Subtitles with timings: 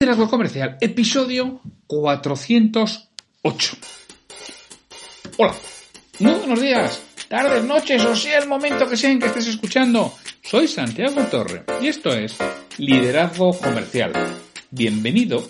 [0.00, 3.76] Liderazgo Comercial, episodio 408.
[5.38, 5.54] Hola,
[6.18, 10.12] muy buenos días, tardes, noches, o sea el momento que sea en que estés escuchando.
[10.42, 12.36] Soy Santiago Torre y esto es
[12.76, 14.12] Liderazgo Comercial.
[14.70, 15.48] Bienvenido.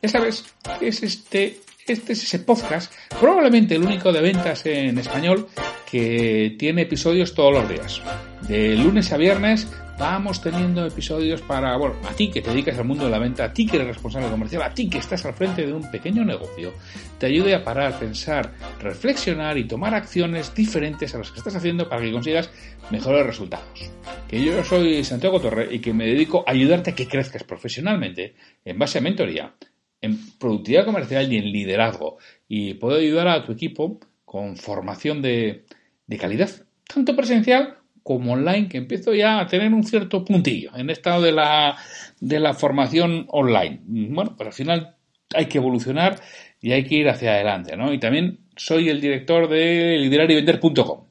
[0.00, 0.46] Ya sabes
[0.80, 5.48] que es este, este es ese podcast, probablemente el único de ventas en español
[5.88, 8.02] que tiene episodios todos los días.
[8.48, 12.84] De lunes a viernes vamos teniendo episodios para, bueno, a ti que te dedicas al
[12.84, 15.34] mundo de la venta, a ti que eres responsable comercial, a ti que estás al
[15.34, 16.72] frente de un pequeño negocio,
[17.18, 21.88] te ayude a parar, pensar, reflexionar y tomar acciones diferentes a las que estás haciendo
[21.88, 22.50] para que consigas
[22.90, 23.92] mejores resultados.
[24.26, 28.34] Que yo soy Santiago Torre y que me dedico a ayudarte a que crezcas profesionalmente
[28.64, 29.54] en base a mentoría,
[30.00, 32.18] en productividad comercial y en liderazgo.
[32.48, 35.64] Y puedo ayudar a tu equipo con formación de,
[36.08, 36.50] de calidad,
[36.92, 41.32] tanto presencial como online, que empiezo ya a tener un cierto puntillo en estado de
[41.32, 41.76] la,
[42.20, 43.80] de la formación online.
[43.84, 44.96] Bueno, pues al final
[45.34, 46.20] hay que evolucionar
[46.60, 47.92] y hay que ir hacia adelante, ¿no?
[47.92, 51.04] Y también soy el director de liderarivender.com,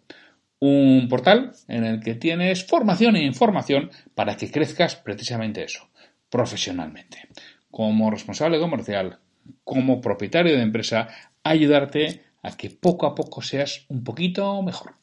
[0.60, 5.90] un portal en el que tienes formación e información para que crezcas precisamente eso,
[6.30, 7.28] profesionalmente.
[7.70, 9.20] Como responsable comercial,
[9.64, 11.08] como propietario de empresa,
[11.44, 14.96] ayudarte a que poco a poco seas un poquito mejor.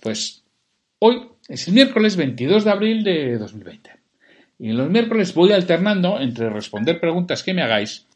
[0.00, 0.45] Pues
[1.08, 3.90] Hoy es el miércoles 22 de abril de 2020.
[4.58, 8.06] Y en los miércoles voy alternando entre responder preguntas que me hagáis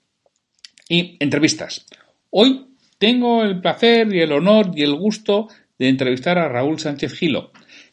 [0.89, 1.87] y entrevistas.
[2.31, 2.67] Hoy
[2.99, 5.47] tengo el placer y el honor y el gusto
[5.79, 7.53] de entrevistar a Raúl Sánchez Gilo,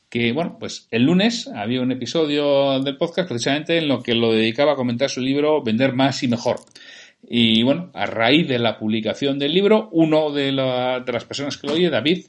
[0.09, 4.34] que, bueno, pues el lunes había un episodio del podcast precisamente en lo que lo
[4.34, 6.62] dedicaba a comentar su libro Vender más y mejor.
[7.22, 11.68] Y bueno, a raíz de la publicación del libro, uno de, de las personas que
[11.68, 12.25] lo oye, David,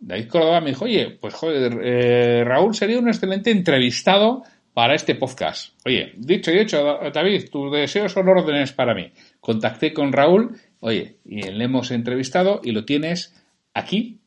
[0.00, 4.42] David Córdoba me dijo, oye, pues joder, eh, Raúl sería un excelente entrevistado
[4.74, 5.72] para este podcast.
[5.86, 9.12] Oye, dicho y hecho, David, tus deseos son órdenes para mí.
[9.40, 13.34] Contacté con Raúl, oye, y le hemos entrevistado y lo tienes
[13.72, 14.18] aquí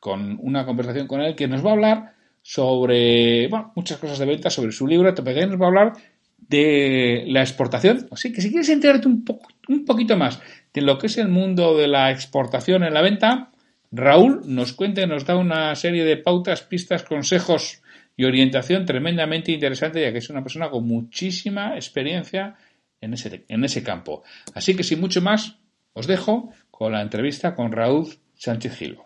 [0.00, 4.50] con una conversación con él que nos va a hablar sobre, muchas cosas de venta,
[4.50, 5.92] sobre su libro, también nos va a hablar
[6.38, 8.08] de la exportación.
[8.10, 9.24] Así que si quieres enterarte un,
[9.68, 10.40] un poquito más
[10.72, 13.50] de lo que es el mundo de la exportación en la venta,
[13.92, 17.82] Raúl nos cuenta y nos da una serie de pautas, pistas, consejos
[18.16, 22.54] y orientación tremendamente interesante, ya que es una persona con muchísima experiencia
[23.00, 24.22] en ese, en ese campo.
[24.54, 25.60] Así que sin mucho más,
[25.92, 29.04] os dejo con la entrevista con Raúl Sánchez Gilo.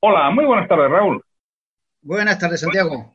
[0.00, 1.22] Hola, muy buenas tardes, Raúl.
[2.02, 3.14] Buenas tardes, Santiago.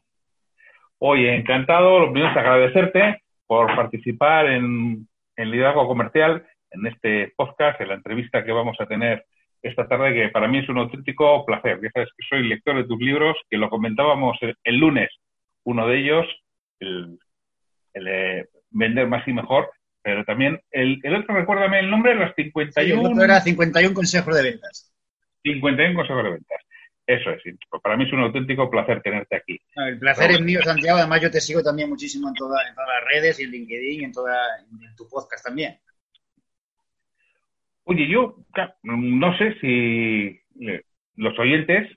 [0.97, 7.79] Oye, encantado, lo primero es agradecerte por participar en, en Liderazgo Comercial, en este podcast,
[7.79, 9.25] en la entrevista que vamos a tener
[9.61, 11.79] esta tarde, que para mí es un auténtico placer.
[11.81, 15.09] Ya sabes que soy lector de tus libros, que lo comentábamos el, lunes,
[15.63, 16.25] uno de ellos,
[16.79, 17.17] el,
[18.71, 19.71] Vender más y mejor,
[20.03, 22.71] pero también el, el otro, recuérdame el nombre, las 51...
[22.71, 24.93] Sí, el otro era 51 consejos de ventas.
[25.43, 26.57] 51 consejos de ventas.
[27.07, 27.41] Eso es,
[27.81, 29.59] para mí es un auténtico placer tenerte aquí.
[29.75, 30.99] el placer es mío, Santiago.
[30.99, 34.11] Además, yo te sigo también muchísimo en, todas las redes y en LinkedIn y en,
[34.11, 35.79] toda, en tu podcast también.
[37.89, 38.35] Oye, yo
[38.83, 40.39] no sé si
[41.15, 41.89] los oyentes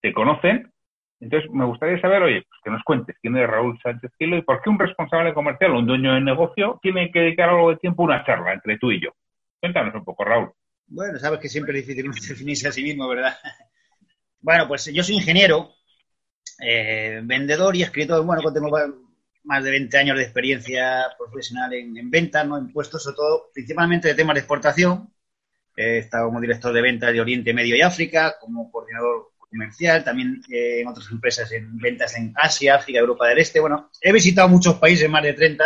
[0.00, 0.72] te conocen,
[1.18, 4.42] entonces me gustaría saber, oye, pues que nos cuentes quién es Raúl Sánchez Gilo y
[4.42, 8.02] por qué un responsable comercial, un dueño de negocio, tiene que dedicar algo de tiempo
[8.02, 9.10] a una charla entre tú y yo.
[9.58, 10.52] Cuéntanos un poco, Raúl.
[10.86, 13.34] Bueno, sabes que siempre es difícil definirse a sí mismo, ¿verdad?
[14.40, 15.72] bueno, pues yo soy ingeniero,
[16.64, 18.70] eh, vendedor y escritor, bueno, tengo
[19.42, 22.58] más de 20 años de experiencia profesional en, en ventas, ¿no?
[22.58, 25.12] en puestos, sobre todo, principalmente de temas de exportación,
[25.74, 30.42] He estado como director de ventas de Oriente Medio y África, como coordinador comercial, también
[30.50, 33.60] eh, en otras empresas en ventas en Asia, África, Europa del Este.
[33.60, 35.64] Bueno, he visitado muchos países, más de 30.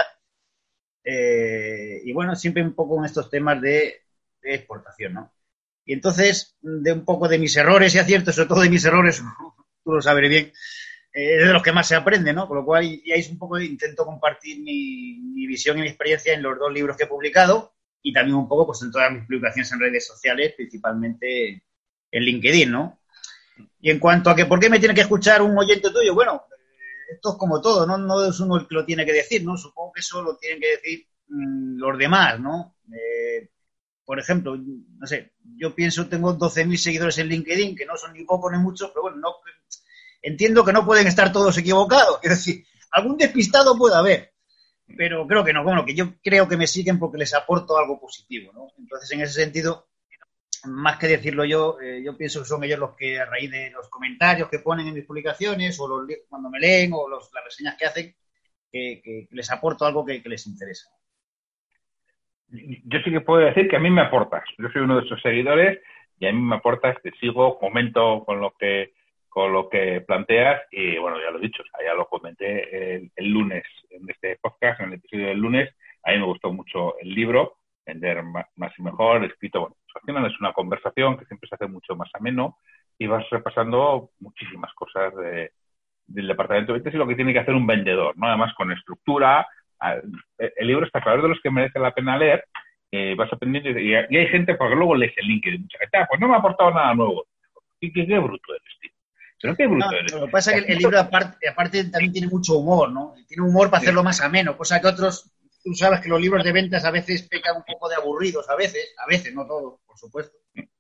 [1.05, 4.03] Eh, y bueno, siempre un poco en estos temas de,
[4.43, 5.33] exportación, ¿no?
[5.85, 9.23] Y entonces, de un poco de mis errores y aciertos, sobre todo de mis errores,
[9.85, 10.53] tú lo sabes bien,
[11.13, 12.47] eh, es de los que más se aprende, ¿no?
[12.47, 16.33] Con lo cual, ya es un poco, intento compartir mi, mi visión y mi experiencia
[16.35, 19.25] en los dos libros que he publicado y también un poco pues en todas mis
[19.25, 21.63] publicaciones en redes sociales, principalmente
[22.11, 23.01] en LinkedIn, ¿no?
[23.81, 26.45] Y en cuanto a que por qué me tiene que escuchar un oyente tuyo, bueno,
[27.11, 28.25] esto es como todo, ¿no?
[28.25, 29.57] Es uno el que lo tiene que decir, ¿no?
[29.57, 32.77] Supongo que eso lo tienen que decir mm, los demás, ¿no?
[32.93, 33.51] Eh,
[34.05, 38.25] por ejemplo, no sé, yo pienso, tengo 12.000 seguidores en LinkedIn, que no son ni
[38.25, 39.35] pocos ni muchos, pero bueno, no,
[40.23, 42.19] entiendo que no pueden estar todos equivocados.
[42.21, 44.33] Quiero decir, algún despistado puede haber,
[44.95, 45.65] pero creo que no.
[45.65, 48.69] Bueno, que yo creo que me siguen porque les aporto algo positivo, ¿no?
[48.79, 49.89] Entonces, en ese sentido,
[50.65, 53.71] más que decirlo yo, eh, yo pienso que son ellos los que a raíz de
[53.71, 57.77] los comentarios que ponen en mis publicaciones o los, cuando me leen o las reseñas
[57.77, 58.15] que hacen,
[58.71, 60.89] que, les aporto algo que, les interesa.
[62.49, 64.45] Yo sí que puedo decir que a mí me aportas.
[64.59, 65.81] Yo soy uno de esos seguidores
[66.19, 68.93] y a mí me aportas, te sigo, comento con lo que
[69.37, 73.65] con lo que planteas y bueno, ya lo he dicho, ya lo comenté el, lunes
[73.91, 77.59] en este podcast, en el episodio del lunes, a mí me gustó mucho el libro,
[77.85, 81.67] Vender más y mejor, escrito, bueno, al final es una conversación que siempre se hace
[81.67, 82.57] mucho más ameno
[82.99, 85.13] y vas repasando muchísimas cosas
[86.07, 88.29] del departamento de ventas y lo que tiene que hacer un vendedor, ¿no?
[88.29, 89.47] Además, con estructura.
[90.39, 92.43] El libro está claro de los que merece la pena leer.
[92.91, 96.21] Eh, vas aprendiendo y, hay gente, porque luego lees el LinkedIn, mucha gente, ah, pues
[96.23, 97.27] no me ha aportado nada nuevo.
[97.79, 98.96] ¿Qué, qué, bruto eres, tío?
[99.55, 100.13] Bruto eres.
[100.13, 103.15] Lo que pasa es que el, libro, aparte, aparte, también tiene mucho humor, ¿no?
[103.29, 105.31] Tiene humor para hacerlo más ameno, cosa que otros
[105.67, 108.55] tú sabes que los libros de ventas a veces pecan un poco de aburridos, a
[108.55, 110.37] veces, a veces, no todos, por supuesto.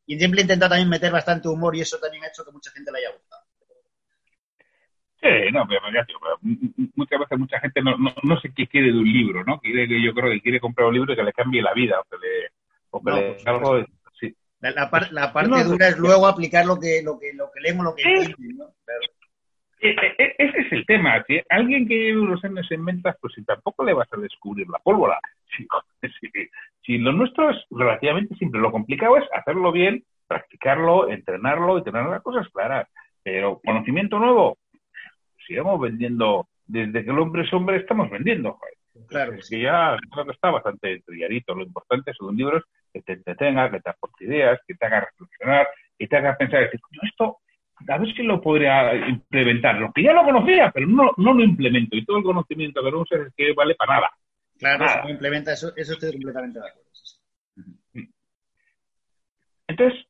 [0.07, 2.93] Y siempre intenta también meter bastante humor y eso también ha hecho que mucha gente
[2.93, 3.43] le haya gustado.
[5.21, 6.07] Sí, no, pero, ya,
[6.95, 9.59] muchas veces mucha gente no, no, sé qué quiere de un libro, ¿no?
[9.59, 12.17] Quiere yo creo que quiere comprar un libro que le cambie la vida o que
[12.25, 12.51] le,
[12.91, 13.85] o que le algo.
[14.61, 14.71] La,
[15.11, 18.03] la, parte dura es luego aplicar lo que, lo que, lo que leemos, lo que
[18.55, 18.71] ¿no?
[18.85, 19.01] Claro.
[19.81, 21.23] Eh, eh, eh, ese es el tema.
[21.27, 24.69] Si alguien que lleve unos años en ventas, pues si tampoco le vas a descubrir
[24.69, 25.19] la pólvora.
[26.83, 32.07] Si, lo nuestro es relativamente simple, lo complicado es hacerlo bien, practicarlo, entrenarlo y tener
[32.07, 32.87] las cosas claras.
[33.25, 34.57] Pero conocimiento nuevo,
[35.49, 36.47] sigamos vendiendo.
[36.65, 38.57] Desde que el hombre es hombre, estamos vendiendo.
[39.09, 39.33] Claro.
[39.33, 41.57] Es que ya creo que está bastante trilladito.
[41.57, 42.63] Lo importante es un libro
[42.97, 46.61] que te entretenga, que te aporte ideas, que te haga reflexionar, que te haga pensar,
[46.61, 47.39] decir, esto
[47.89, 49.77] a ver si lo podría implementar.
[49.77, 51.95] Lo que ya lo conocía, pero no, no lo implemento.
[51.97, 54.11] Y todo el conocimiento que no usa es que vale para nada.
[54.59, 55.01] Claro, nada.
[55.01, 56.87] eso implementa, eso, eso estoy completamente de acuerdo.
[59.69, 60.07] Entonces,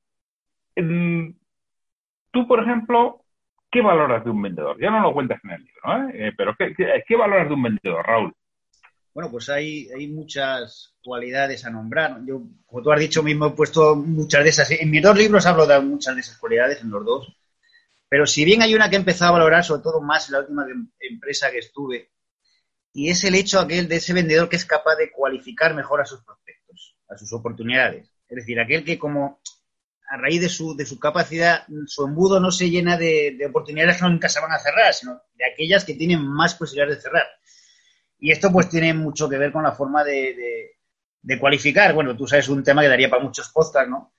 [2.31, 3.25] tú, por ejemplo,
[3.71, 4.79] ¿qué valoras de un vendedor?
[4.81, 6.29] Ya no lo cuentas en el libro, ¿eh?
[6.29, 8.33] eh pero ¿qué, qué, valoras de un vendedor, Raúl?
[9.17, 12.21] Bueno, pues hay, muchas cualidades a nombrar.
[12.27, 14.71] Yo, como tú has dicho mismo, he puesto muchas de esas.
[14.73, 17.35] En mis dos libros hablo de muchas de esas cualidades, en los dos.
[18.11, 20.41] Pero si bien hay una que he empezado a valorar, sobre todo más en la
[20.41, 20.67] última
[21.01, 22.11] empresa que estuve,
[22.93, 26.05] y es el hecho aquel de ese vendedor que es capaz de cualificar mejor a
[26.05, 28.13] sus prospectos, a sus oportunidades.
[28.29, 29.41] Es decir, aquel que como
[30.11, 34.07] a raíz de su, de su capacidad, su embudo no se llena de, oportunidades que
[34.11, 37.27] nunca se van a cerrar, sino de aquellas que tienen más posibilidades de cerrar.
[38.19, 40.77] Y esto pues tiene mucho que ver con la forma de,
[41.23, 41.93] de cualificar.
[41.93, 44.13] Bueno, tú sabes un tema que daría para muchos podcasts, ¿no?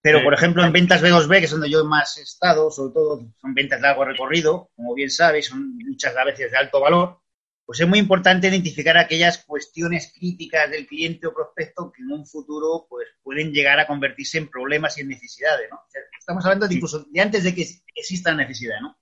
[0.00, 3.26] Pero, por ejemplo, en ventas B2B, que es donde yo más he estado, sobre todo
[3.40, 7.20] son ventas de largo recorrido, como bien sabéis, son muchas veces de alto valor,
[7.66, 12.26] pues es muy importante identificar aquellas cuestiones críticas del cliente o prospecto que en un
[12.26, 15.80] futuro pues, pueden llegar a convertirse en problemas y en necesidades, ¿no?
[16.18, 18.98] estamos hablando de incluso de antes de que exista necesidad, ¿no?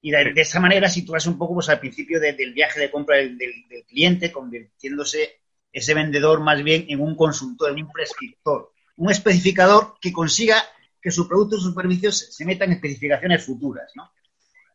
[0.00, 3.36] Y de, esa manera situarse un poco pues, al principio del viaje de compra del,
[3.36, 5.40] del cliente, convirtiéndose
[5.72, 10.56] ese vendedor más bien en un consultor, en un prescriptor un especificador que consiga
[11.00, 14.10] que su producto o sus servicios se metan en especificaciones futuras, ¿no?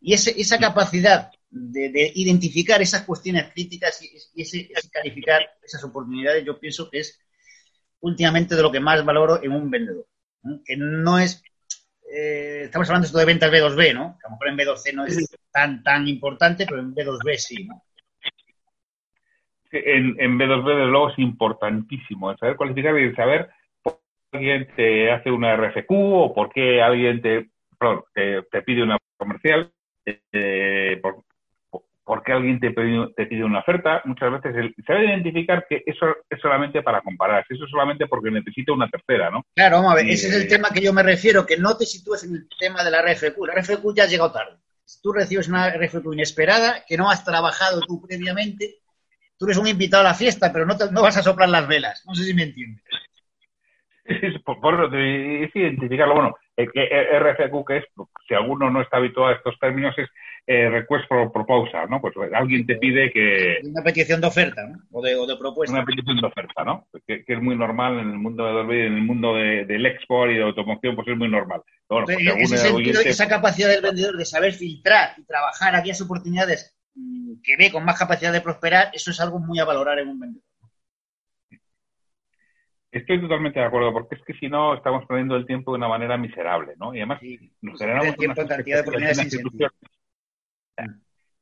[0.02, 6.90] Y esa capacidad de, identificar esas cuestiones críticas y, ese, calificar esas oportunidades, yo pienso
[6.90, 7.20] que es
[8.02, 10.08] últimamente de lo que más valoro en un vendedor.
[10.66, 11.42] Que no es.
[12.16, 14.18] Eh, estamos hablando esto de ventas B2B, ¿no?
[14.20, 17.66] Que a lo mejor en B2C no es tan, tan importante, pero en B2B sí,
[17.66, 17.82] ¿no?
[19.72, 23.50] En, en B2B, desde luego, es importantísimo el saber cualificar y el saber
[24.32, 27.50] alguien te hace una RFQ o por qué alguien te,
[28.14, 29.72] te, pide una comercial,
[30.06, 31.24] eh, por,
[32.24, 34.02] qué alguien te pide, te pide una oferta.
[34.06, 38.32] Muchas veces se debe identificar que eso es solamente para comparar, eso es solamente porque
[38.32, 39.46] necesita una tercera, ¿no?
[39.56, 41.86] Claro, vamos a ver, ese es el tema que yo me refiero, que no te
[41.86, 43.38] sitúes en el tema de la RFQ.
[43.46, 44.58] La RFQ ya ha llegado tarde.
[44.86, 48.80] Si tú recibes una RFQ inesperada, que no has trabajado tú previamente,
[49.38, 52.04] tú eres un invitado a la fiesta, pero no, no vas a soplar las velas.
[52.06, 52.84] No sé si me entiendes.
[54.46, 56.16] por, por es identificarlo.
[56.16, 57.86] Bueno, el RFQ que es,
[58.28, 60.10] si alguno no está habituado a estos términos, es
[60.46, 62.02] eh, request for proposal, ¿no?
[62.02, 63.60] Pues alguien te pide que...
[63.64, 64.78] Una petición de oferta, ¿no?
[64.92, 65.74] O de, o de propuesta.
[65.74, 66.88] Una petición de oferta, ¿no?
[67.08, 70.32] Que, es muy normal en el mundo de Dolby, en el mundo de, del export
[70.32, 71.62] y de automoción, pues es muy normal.
[71.88, 77.36] Bueno, pues ese esa capacidad del vendedor de saber filtrar y trabajar aquellas oportunidades mm,
[77.42, 80.20] que ve con más capacidad de prosperar, eso es algo muy a valorar en un
[80.20, 80.53] vendedor.
[82.94, 85.88] Estoy totalmente de acuerdo, porque es que si no estamos perdiendo el tiempo de una
[85.88, 86.94] manera miserable, ¿no?
[86.94, 87.20] Y además
[87.62, 89.70] nos generamos tiempo cantidad de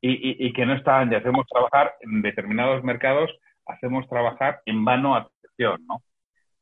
[0.03, 3.29] y, y, y, que no están, y hacemos trabajar en determinados mercados,
[3.65, 6.01] hacemos trabajar en vano atención, ¿no?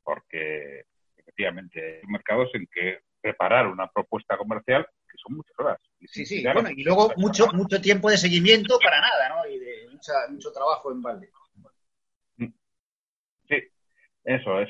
[0.04, 5.80] Porque efectivamente hay mercados en que preparar una propuesta comercial que son muchas horas.
[6.08, 9.48] sí, sí, bueno, y luego mucho, mucho tiempo de seguimiento para nada, ¿no?
[9.48, 9.88] Y de
[10.30, 11.30] mucho trabajo en balde.
[14.30, 14.70] Eso es.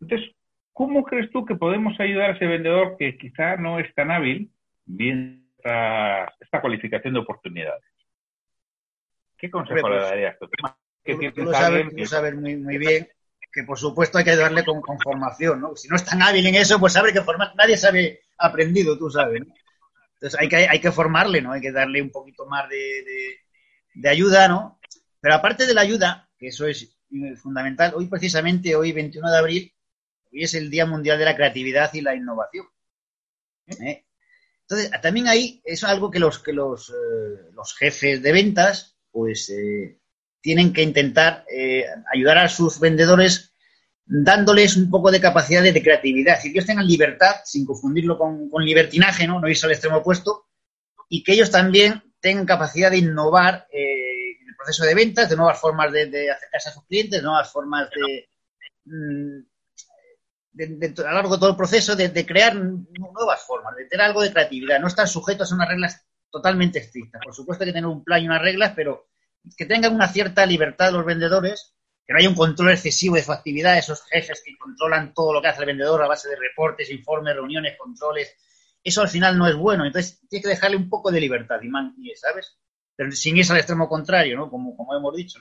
[0.00, 0.34] Entonces,
[0.72, 4.50] ¿cómo crees tú que podemos ayudar a ese vendedor que quizá no es tan hábil
[4.84, 7.84] bien esta, cualificación de oportunidades?
[9.38, 10.48] ¿Qué consejo le pues, darías tú?
[11.34, 13.06] tú, lo sabes, muy, muy bien
[13.52, 15.76] que por supuesto hay que ayudarle con, formación, ¿no?
[15.76, 19.08] Si no es tan hábil en eso, pues sabe que formar, nadie sabe aprendido, tú
[19.08, 19.54] sabes, ¿no?
[20.14, 21.52] Entonces hay que, hay que formarle, ¿no?
[21.52, 23.04] Hay que darle un poquito más de,
[23.94, 24.80] de ayuda, ¿no?
[25.20, 26.95] Pero aparte de la ayuda, que eso es
[27.36, 27.92] fundamental.
[27.94, 29.74] Hoy, precisamente, hoy, 21 de abril,
[30.32, 32.66] hoy es el Día Mundial de la Creatividad y la Innovación.
[33.66, 34.04] ¿Eh?
[34.62, 39.48] Entonces, también ahí es algo que los, que los, eh, los jefes de ventas, pues,
[39.50, 39.98] eh,
[40.40, 41.44] tienen que intentar
[42.14, 43.52] ayudar a sus vendedores
[44.04, 46.40] dándoles un poco de capacidad de, creatividad.
[46.40, 49.40] Si ellos tengan libertad, sin confundirlo con, libertinaje, ¿no?
[49.40, 50.46] no irse al extremo opuesto,
[51.08, 53.66] y que ellos también tengan capacidad de innovar
[54.66, 57.88] proceso de ventas, de nuevas formas de, acercarse a sus clientes, nuevas formas
[58.84, 59.38] mm,
[60.52, 64.22] de, a lo largo de todo el proceso, de, crear nuevas formas, de tener algo
[64.22, 67.20] de creatividad, no estar sujetos a unas reglas totalmente estrictas.
[67.24, 69.08] Por supuesto hay que tener un plan y unas reglas, pero
[69.56, 73.32] que tengan una cierta libertad los vendedores, que no haya un control excesivo de su
[73.32, 76.90] actividad, esos jefes que controlan todo lo que hace el vendedor a base de reportes,
[76.90, 78.34] informes, reuniones, controles.
[78.82, 79.84] Eso al final no es bueno.
[79.84, 81.60] Entonces, tiene que dejarle un poco de libertad,
[82.16, 82.56] ¿sabes?
[82.96, 84.50] Pero sin irse al extremo contrario, ¿no?
[84.50, 85.38] Como, como hemos dicho.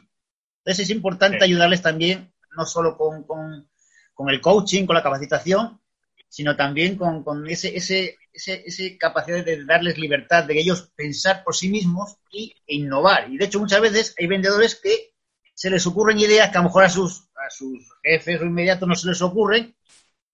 [0.60, 5.80] Entonces es importante ayudarles también, no solo con, con, el coaching, con la capacitación,
[6.28, 11.56] sino también con, con ese, ese, ese, capacidad de darles libertad, de ellos pensar por
[11.56, 13.32] sí mismos y, e innovar.
[13.32, 15.14] Y de hecho muchas veces hay vendedores que
[15.54, 18.88] se les ocurren ideas que a lo mejor a sus, a sus jefes o inmediatos
[18.88, 19.76] no se les ocurren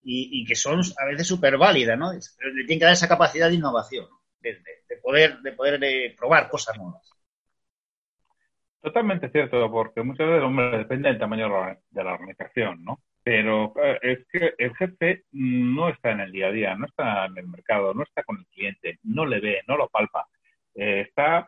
[0.02, 2.10] y, que son a veces súper válidas, ¿no?
[2.38, 4.08] Pero le tienen que dar esa capacidad de innovación,
[4.40, 4.54] de,
[4.88, 7.11] de poder, de poder de probar cosas nuevas.
[8.82, 11.48] Totalmente cierto, porque muchas veces, hombre, depende del tamaño
[11.90, 13.00] de la organización, ¿no?
[13.22, 17.26] Pero eh, es que el jefe no está en el día a día, no está
[17.26, 20.26] en el mercado, no está con el cliente, no le ve, no lo palpa.
[20.74, 21.46] Eh, está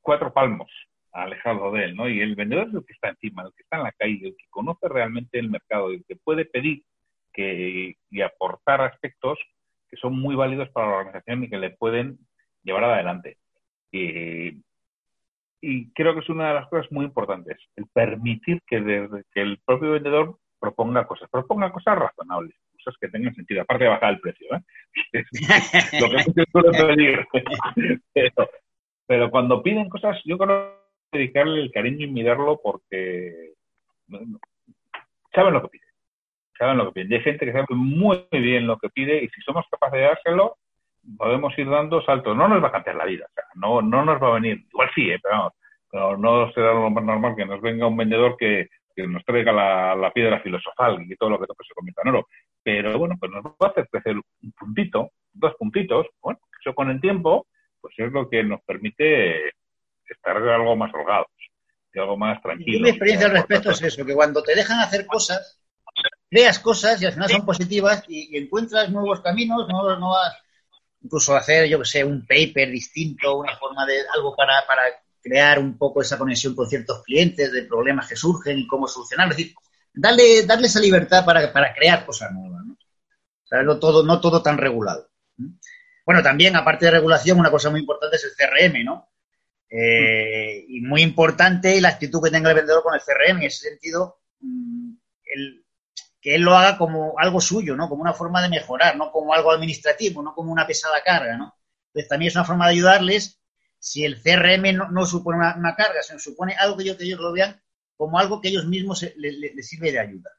[0.00, 0.70] cuatro palmos
[1.12, 2.08] alejado de él, ¿no?
[2.08, 4.36] Y el vendedor es el que está encima, el que está en la calle, el
[4.36, 6.84] que conoce realmente el mercado, el que puede pedir
[7.34, 9.38] que, y aportar aspectos
[9.90, 12.18] que son muy válidos para la organización y que le pueden
[12.62, 13.36] llevar adelante.
[13.92, 14.62] Y
[15.60, 19.58] y creo que es una de las cosas muy importantes, el permitir que, que el
[19.64, 24.20] propio vendedor proponga cosas, proponga cosas razonables, cosas que tengan sentido, aparte de bajar el
[24.20, 24.62] precio, ¿eh?
[26.00, 27.26] lo que muchos suelen
[27.72, 28.00] pedir.
[28.12, 28.50] pero,
[29.06, 30.74] pero, cuando piden cosas, yo creo
[31.10, 33.52] que dedicarle el cariño y mirarlo porque
[35.32, 35.88] saben lo que piden,
[36.58, 37.12] saben lo que piden.
[37.12, 40.06] Y hay gente que sabe muy bien lo que pide y si somos capaces de
[40.06, 40.56] dárselo,
[41.16, 42.36] podemos ir dando saltos.
[42.36, 44.64] No nos va a cambiar la vida, o sea, no, no nos va a venir,
[44.68, 45.18] igual sí, ¿eh?
[45.22, 45.54] pero,
[45.90, 49.52] pero no será lo más normal que nos venga un vendedor que, que nos traiga
[49.52, 52.28] la, la, piedra filosofal y todo lo que se comenta en oro.
[52.62, 56.90] Pero bueno, pues nos va a hacer crecer un puntito, dos puntitos, bueno, eso con
[56.90, 57.46] el tiempo,
[57.80, 59.50] pues es lo que nos permite
[60.08, 61.28] estar algo más holgados,
[61.94, 62.82] algo más tranquilo.
[62.82, 65.62] Mi experiencia al respecto es eso, que cuando te dejan hacer cosas,
[66.28, 70.42] creas cosas y al final son positivas y, encuentras nuevos caminos, nuevas, nuevas
[71.06, 74.82] incluso hacer, yo que sé, un paper distinto, una forma de algo para, para
[75.22, 79.38] crear un poco esa conexión con ciertos clientes, de problemas que surgen y cómo solucionarlos.
[79.38, 79.56] Es decir,
[79.94, 82.76] darle, esa libertad para, para crear cosas nuevas, ¿no?
[83.62, 85.08] no todo, no todo tan regulado.
[86.04, 89.08] Bueno, también, aparte de regulación, una cosa muy importante es el CRM, ¿no?
[89.68, 93.38] Eh, y muy importante la actitud que tenga el vendedor con el CRM.
[93.38, 94.92] En ese sentido, mm,
[95.34, 95.65] el,
[96.26, 97.88] que él lo haga como algo suyo, ¿no?
[97.88, 101.54] Como una forma de mejorar, no como algo administrativo, no como una pesada carga, ¿no?
[101.86, 103.40] Entonces también es una forma de ayudarles
[103.78, 107.32] si el CRM no, supone una, carga, sino supone algo que ellos, que ellos lo
[107.32, 107.62] vean
[107.96, 110.30] como algo que ellos mismos les sirve de ayuda.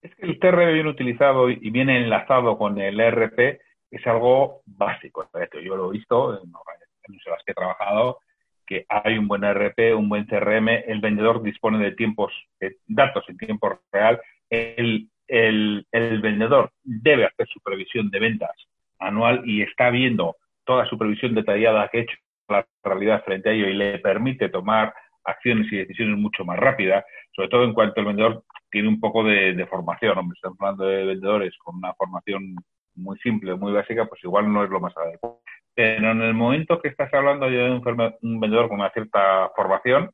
[0.00, 5.28] Es que el CRM bien utilizado y bien enlazado con el ERP es algo básico.
[5.60, 8.20] Yo lo he visto en las que he trabajado
[8.66, 13.24] que hay un buen RP, un buen CRM, el vendedor dispone de tiempos, de datos
[13.28, 18.52] en tiempo real, el, el, el, vendedor debe hacer su previsión de ventas
[18.98, 22.16] anual y está viendo toda su previsión detallada que ha hecho
[22.48, 24.94] la realidad frente a ello y le permite tomar
[25.24, 29.24] acciones y decisiones mucho más rápidas, sobre todo en cuanto el vendedor tiene un poco
[29.24, 30.18] de, formación.
[30.18, 32.56] Hombre, estamos hablando de vendedores con una formación
[32.94, 35.40] muy simple, muy básica, pues igual no es lo más adecuado.
[35.74, 40.10] Pero en el momento que estás hablando de un, vendedor con una cierta formación,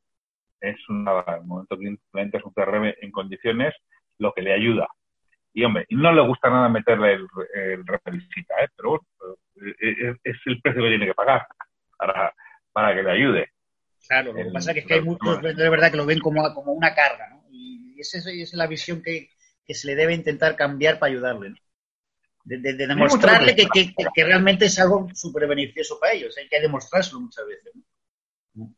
[0.61, 3.75] es una, el momento que implementas un CRM en condiciones,
[4.19, 4.89] lo que le ayuda.
[5.53, 8.69] Y hombre, no le gusta nada meterle el, el revisita, ¿eh?
[8.77, 9.37] pero bueno,
[9.81, 11.47] eh, es, el precio que tiene que pagar
[11.97, 12.33] para,
[12.73, 13.51] para que le ayude.
[14.09, 16.73] Claro, lo que pasa es que, hay muchos vendedores verdad que lo ven como, como
[16.73, 17.45] una carga, ¿no?
[17.51, 19.29] Y esa es, la visión que,
[19.67, 21.57] que, se le debe intentar cambiar para ayudarle, ¿no?
[22.43, 26.37] De, demostrarle que, que, realmente es algo súper beneficioso para ellos.
[26.39, 27.73] Hay que demostrárselo muchas veces.
[28.55, 28.75] ¿no?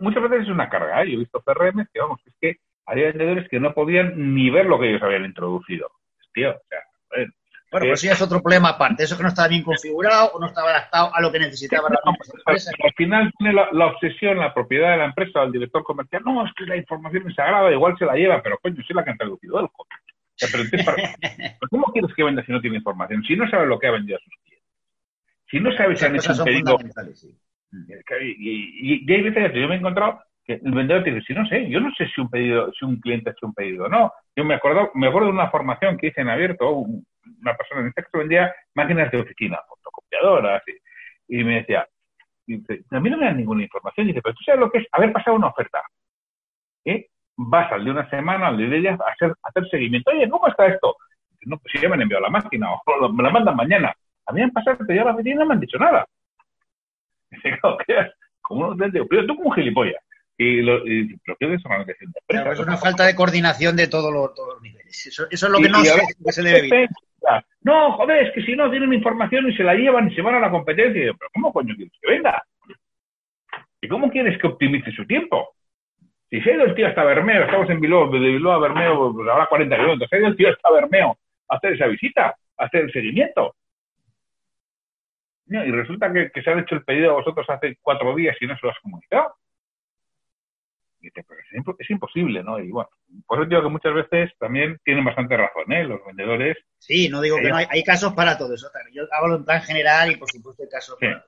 [0.00, 1.02] muchas veces es una carga.
[1.02, 1.10] ¿eh?
[1.10, 2.56] Yo he visto CRM que, vamos, es que
[2.86, 5.90] había vendedores que no podían ni ver lo que ellos habían introducido.
[6.32, 6.80] Tío, o sea,
[7.70, 9.02] bueno, pues sí es otro problema aparte.
[9.02, 12.00] Eso que no estaba bien configurado o no estaba adaptado a lo que necesitaba la
[12.10, 12.70] empresa.
[12.82, 16.22] Al final tiene la, obsesión, la propiedad de la empresa, el director comercial.
[16.24, 19.04] No, es que la información es sagrada, igual se la lleva, pero coño, sí la
[19.04, 19.68] que han traducido el
[21.70, 23.22] ¿Cómo quieres que venda si no tiene información?
[23.24, 24.68] Si no sabe lo que ha vendido a sus clientes.
[25.50, 26.78] Si no sabe si han hecho un pedido.
[28.20, 31.34] Y, y, hay veces que yo me he encontrado que el vendedor te dice, si
[31.34, 33.86] no sé, yo no sé si un pedido, si un cliente ha hecho un pedido
[33.86, 34.12] o no.
[34.36, 37.88] Yo me acuerdo, me acuerdo de una formación que hice en abierto, una persona en
[37.88, 40.62] este caso vendía máquinas de oficina, fotocopiadoras,
[41.28, 44.06] y, me decía, a mí no me dan ninguna información.
[44.06, 45.82] Y dice, pero tú sabes lo que es haber pasado una oferta.
[46.84, 47.08] ¿Eh?
[47.36, 50.10] Vas al de una semana, al de ellas, a hacer, hacer seguimiento.
[50.10, 50.96] Oye, ¿cómo está esto?
[51.46, 53.94] no, pues si ya me han enviado la máquina, o me la mandan mañana.
[54.26, 56.06] A mí me han pasado que ya la oficina no me han dicho nada.
[57.30, 57.58] Dice,
[58.40, 60.02] como un pero tú como un gilipollas.
[60.38, 64.54] Y lo, y lo que es es una falta de coordinación de todos los, todos
[64.54, 65.06] los niveles.
[65.06, 67.44] Eso, eso, es lo que no se, se, debe evitar.
[67.62, 70.34] No, joder, es que si no tienen información y se la llevan y se van
[70.34, 71.00] a la competencia.
[71.00, 72.44] Y pero ¿cómo coño quieres que venga?
[73.80, 75.55] ¿Y cómo quieres que optimice su tiempo?
[76.30, 79.12] Si se ha ido el tío hasta Bermeo, estamos en Bilbao, de Bilbao a Bermeo,
[79.12, 82.82] pues ahora 40 kilómetros, ido el tío hasta Bermeo a hacer esa visita, a hacer
[82.82, 83.54] el seguimiento.
[85.46, 88.46] y resulta que, que, se han hecho el pedido a vosotros hace cuatro días y
[88.46, 89.36] no se lo has comunicado
[91.78, 92.58] es imposible, ¿no?
[92.58, 92.88] Y bueno,
[93.26, 95.84] por eso digo que muchas veces también tienen bastante razón, ¿eh?
[95.84, 96.56] Los vendedores.
[96.78, 98.68] Sí, no digo que no, hay, casos para todo eso.
[98.92, 101.22] Yo hablo en plan general y por supuesto hay casos para mm.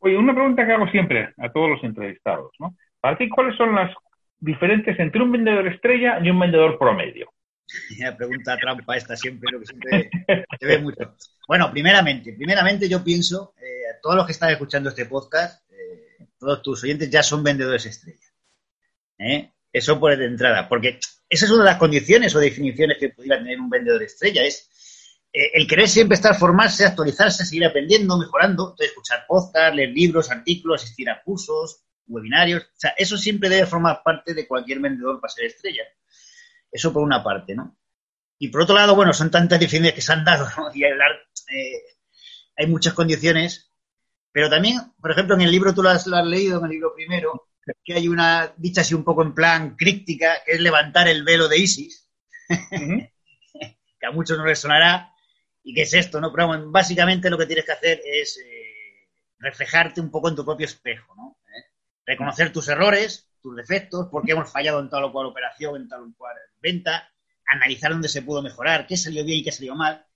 [0.00, 2.74] Oye, una pregunta que hago siempre a todos los entrevistados, ¿no?
[3.00, 3.94] Para ti, ¿cuáles son las
[4.38, 7.30] diferencias entre un vendedor estrella y un vendedor promedio?
[7.98, 10.10] La pregunta trampa esta siempre, lo que siempre
[10.58, 11.14] se ve mucho.
[11.46, 15.62] Bueno, primeramente, primeramente yo pienso, eh, a todos los que están escuchando este podcast,
[16.40, 18.26] todos tus oyentes ya son vendedores estrella.
[19.18, 19.50] ¿eh?
[19.72, 23.38] Eso por de entrada, porque esa es una de las condiciones o definiciones que pudiera
[23.38, 24.69] tener un vendedor estrella, es
[25.32, 30.82] eh, el querer siempre estar, formarse, actualizarse, seguir aprendiendo, mejorando, escuchar podcast, leer libros, artículos,
[30.82, 35.32] asistir a cursos, webinarios, o sea, eso siempre debe formar parte de cualquier vendedor para
[35.32, 35.82] ser estrella.
[36.70, 37.76] Eso por una parte, ¿no?
[38.38, 40.70] Y por otro lado, bueno, son tantas definiciones que se han dado, ¿no?
[40.74, 41.12] Y hablar,
[41.52, 41.82] eh,
[42.56, 43.70] hay muchas condiciones
[44.32, 47.48] pero también, por ejemplo, en el libro tú lo has, leído, en el libro primero,
[47.84, 51.48] que hay una dicha así un poco en plan críptica, que es levantar el velo
[51.48, 52.08] de Isis,
[52.70, 55.12] que a muchos no les sonará,
[55.62, 56.32] y que es esto, ¿no?
[56.32, 60.66] Pero básicamente lo que tienes que hacer es eh, reflejarte un poco en tu propio
[60.66, 61.38] espejo, ¿no?
[61.48, 61.64] ¿Eh?
[62.06, 65.88] Reconocer tus errores, tus defectos, por qué hemos fallado en tal o cual operación, en
[65.88, 67.10] tal o cual venta,
[67.46, 70.06] analizar dónde se pudo mejorar, qué salió bien y qué salió mal,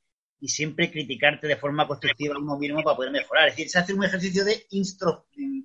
[0.40, 3.48] y siempre criticarte de forma constructiva a uno mismo para poder mejorar.
[3.48, 4.66] Es decir, se hace un ejercicio de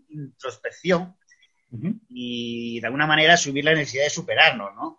[0.10, 1.16] introspección
[2.08, 4.98] y de alguna manera subir la necesidad de superarnos, ¿no?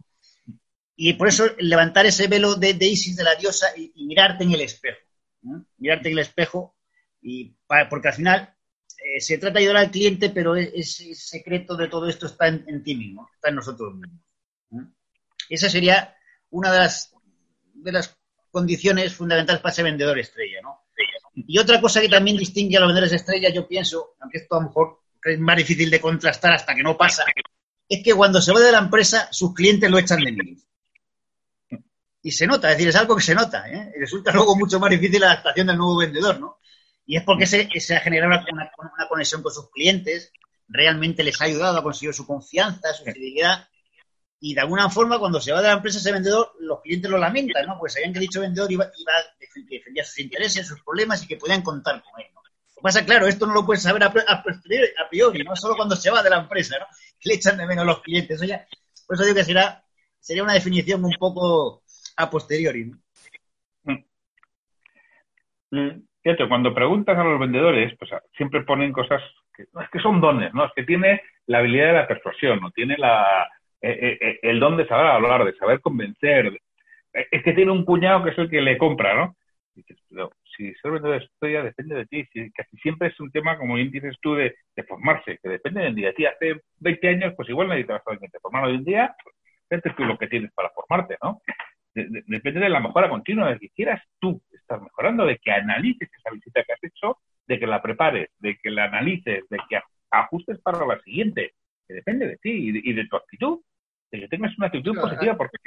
[1.03, 4.61] Y por eso levantar ese velo de, Isis de la diosa y, mirarte en el
[4.61, 4.99] espejo.
[5.79, 6.77] Mirarte en el espejo
[7.23, 7.57] y
[7.89, 8.55] porque al final
[9.03, 12.49] eh, se trata de ayudar al cliente, pero e, ese secreto de todo esto está
[12.49, 14.21] en, ti mismo, está en nosotros mismos.
[15.49, 16.15] Esa sería
[16.51, 17.15] una de las,
[17.73, 18.19] de las
[18.51, 20.83] condiciones fundamentales para ser vendedor estrella, ¿no?
[21.35, 24.61] Y otra cosa que también distingue a los vendedores estrella, yo pienso, aunque esto a
[24.61, 27.25] lo mejor es más difícil de contrastar hasta que no pasa,
[27.89, 30.70] es que cuando se va de la empresa, sus clientes lo echan de menos.
[32.23, 33.93] Y se nota, es decir, es algo que se nota, ¿eh?
[33.99, 36.59] Resulta luego mucho más difícil la adaptación del nuevo vendedor, ¿no?
[37.07, 40.33] Y es porque se, se ha generado una, una, conexión con sus clientes,
[40.69, 43.67] realmente les ha ayudado a conseguir su confianza, su fidelidad,
[44.39, 47.19] y de alguna forma cuando se va de la empresa ese vendedor, los clientes lo
[47.19, 47.79] lamentan, ¿no?
[47.79, 49.13] Porque sabían que dicho vendedor iba, iba
[49.69, 52.41] defendía sus intereses, sus problemas y que podían contar con él, ¿no?
[52.43, 54.13] Lo que pasa, claro, esto no lo puedes saber a,
[55.11, 55.57] priori, ¿no?
[55.57, 56.87] Solo cuando se va de la empresa, ¿no?
[57.23, 58.37] le echan de menos los clientes.
[58.37, 58.67] Eso ya,
[59.07, 59.85] por eso digo que será,
[60.19, 61.80] sería una definición un poco
[62.23, 62.99] a posteriori, ¿no?
[65.73, 66.03] Mm.
[66.23, 69.23] fíjate, cuando preguntas a los vendedores, pues siempre ponen cosas
[69.55, 70.65] que, es que son dones, ¿no?
[70.65, 72.73] Es que tiene la habilidad de la persuasión, ¿no?
[72.73, 73.49] Tiene la,
[73.81, 76.59] eh, eh, el don de saber hablar, de saber convencer.
[77.13, 79.37] Es que tiene un cuñado que es el que le compra, ¿no?
[79.75, 82.25] Y dices, pero si ser vendedor de historia depende de ti.
[82.33, 84.55] Si, casi siempre es un tema, como bien dices tú, de,
[84.87, 86.13] formarse, que depende del día.
[86.17, 89.95] Si hace 20 años, pues igual necesitas a alguien te formar hoy en día, pues,
[89.97, 91.41] tú lo que tienes para formarte, ¿no?
[91.95, 96.31] Depende de la mejora continua, de que quieras tú estar mejorando, de que analices esa
[96.31, 100.61] visita que has hecho, de que la prepares, de que la analices, de que ajustes
[100.61, 101.53] para la siguiente,
[101.87, 103.61] que depende de ti y de, tu actitud,
[104.13, 105.59] de que tengas una actitud positiva, porque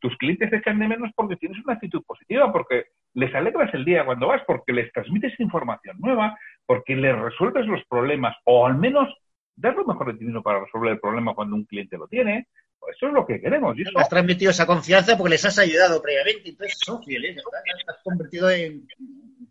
[0.00, 3.84] tus clientes te echan de menos porque tienes una actitud positiva, porque les alegras el
[3.84, 8.76] día cuando vas, porque les transmites información nueva, porque les resuelves los problemas, o al
[8.76, 9.12] menos
[9.56, 12.46] das lo mejor de ti mismo para resolver el problema cuando un cliente lo tiene,
[12.94, 13.76] eso es lo que queremos.
[13.78, 17.62] Y Has transmitido esa confianza porque les has ayudado previamente, entonces son fieles, ¿verdad?
[17.86, 18.86] Has convertido en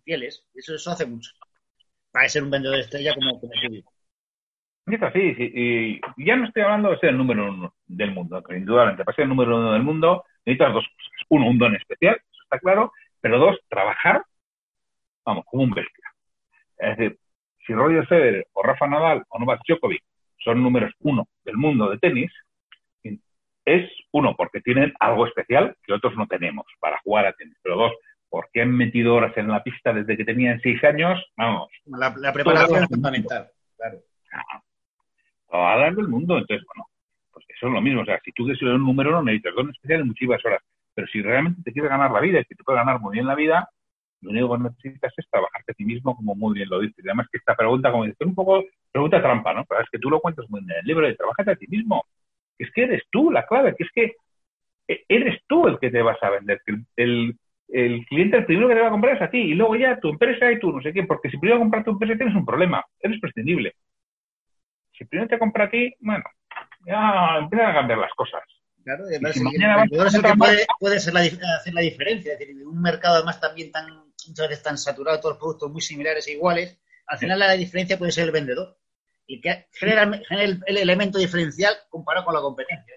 [0.04, 0.46] fieles.
[0.54, 1.32] Eso, eso hace mucho.
[2.12, 3.86] Para ser un vendedor de estrella como, como tú dices.
[4.88, 8.56] Es así, y ya no estoy hablando de ser el número uno del mundo, que
[8.56, 11.26] indudablemente para ser el número uno del mundo necesitas dos cosas.
[11.30, 14.24] Uno, un don especial, eso está claro, pero dos, trabajar,
[15.26, 16.06] vamos, como un bestia.
[16.78, 17.20] Es decir,
[17.66, 20.04] si Roger Federer o Rafa Nadal o Novak Djokovic
[20.38, 22.32] son números uno del mundo de tenis,
[23.68, 27.76] es, uno, porque tienen algo especial que otros no tenemos para jugar a tenis, pero
[27.76, 27.92] dos,
[28.30, 31.70] porque han metido horas en la pista desde que tenían seis años, vamos.
[31.86, 34.02] La, preparación es fundamental, claro.
[35.52, 36.88] A hablar del mundo, entonces, bueno,
[37.32, 38.02] pues eso es lo mismo.
[38.02, 40.62] O sea, si tú quieres ser un número uno, necesitas dos especiales muchísimas horas.
[40.94, 43.28] Pero si realmente te quieres ganar la vida y que te puedes ganar muy bien
[43.28, 43.70] la vida,
[44.22, 47.04] lo único que necesitas es trabajarte a ti mismo, como muy bien lo dices.
[47.04, 49.66] Y además que esta pregunta, como dices, es un poco pregunta trampa, ¿no?
[49.66, 51.68] Pero es que tú lo cuentas muy bien en el libro de trabajate a ti
[51.68, 52.06] mismo
[52.58, 54.16] es que eres tú la clave, que es que
[54.88, 56.62] e, eres tú el que te vas a vender.
[56.96, 57.38] El,
[57.70, 60.00] el, cliente el primero que te va a comprar es a ti y luego ya
[60.00, 62.46] tu empresa y tú no sé quién, porque si primero comprar tu empresa tienes un
[62.46, 63.76] problema, eres prescindible.
[64.98, 66.24] Si primero te compra a ti, bueno,
[66.86, 68.42] ya empiezan a cambiar las cosas.
[68.84, 72.34] Claro, además, si mañana es el que puede, puede ser la, hacer la diferencia.
[72.34, 73.86] Es decir, un mercado además también tan,
[74.28, 77.98] muchas veces tan saturado, todos los productos muy similares e iguales, al final la diferencia
[77.98, 78.78] puede ser el vendedor
[79.28, 82.96] y que genera, el, elemento diferencial comparado con la competencia.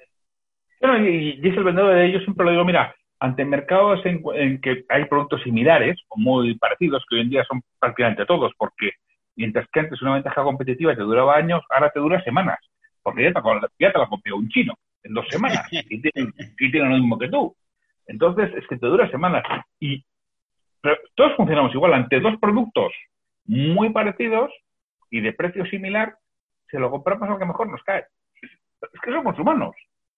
[0.80, 4.84] Bueno, y, dice el vendedor de ellos, siempre lo digo, mira, ante mercados en, que
[4.88, 8.92] hay productos similares o muy parecidos, que hoy en día son prácticamente todos, porque
[9.36, 12.58] mientras que antes una ventaja competitiva te duraba años, ahora te dura semanas,
[13.02, 13.40] porque ya te,
[13.78, 17.54] ya te la copió un chino en dos semanas y tiene, lo mismo que tú.
[18.06, 19.44] Entonces, es que te dura semanas.
[19.78, 20.02] Y
[21.14, 21.94] todos funcionamos igual.
[21.94, 22.92] Ante dos productos
[23.44, 24.50] muy parecidos,
[25.10, 26.16] y de precio similar,
[26.70, 28.06] se lo compramos al que mejor nos cae.
[28.80, 29.74] Es que somos humanos.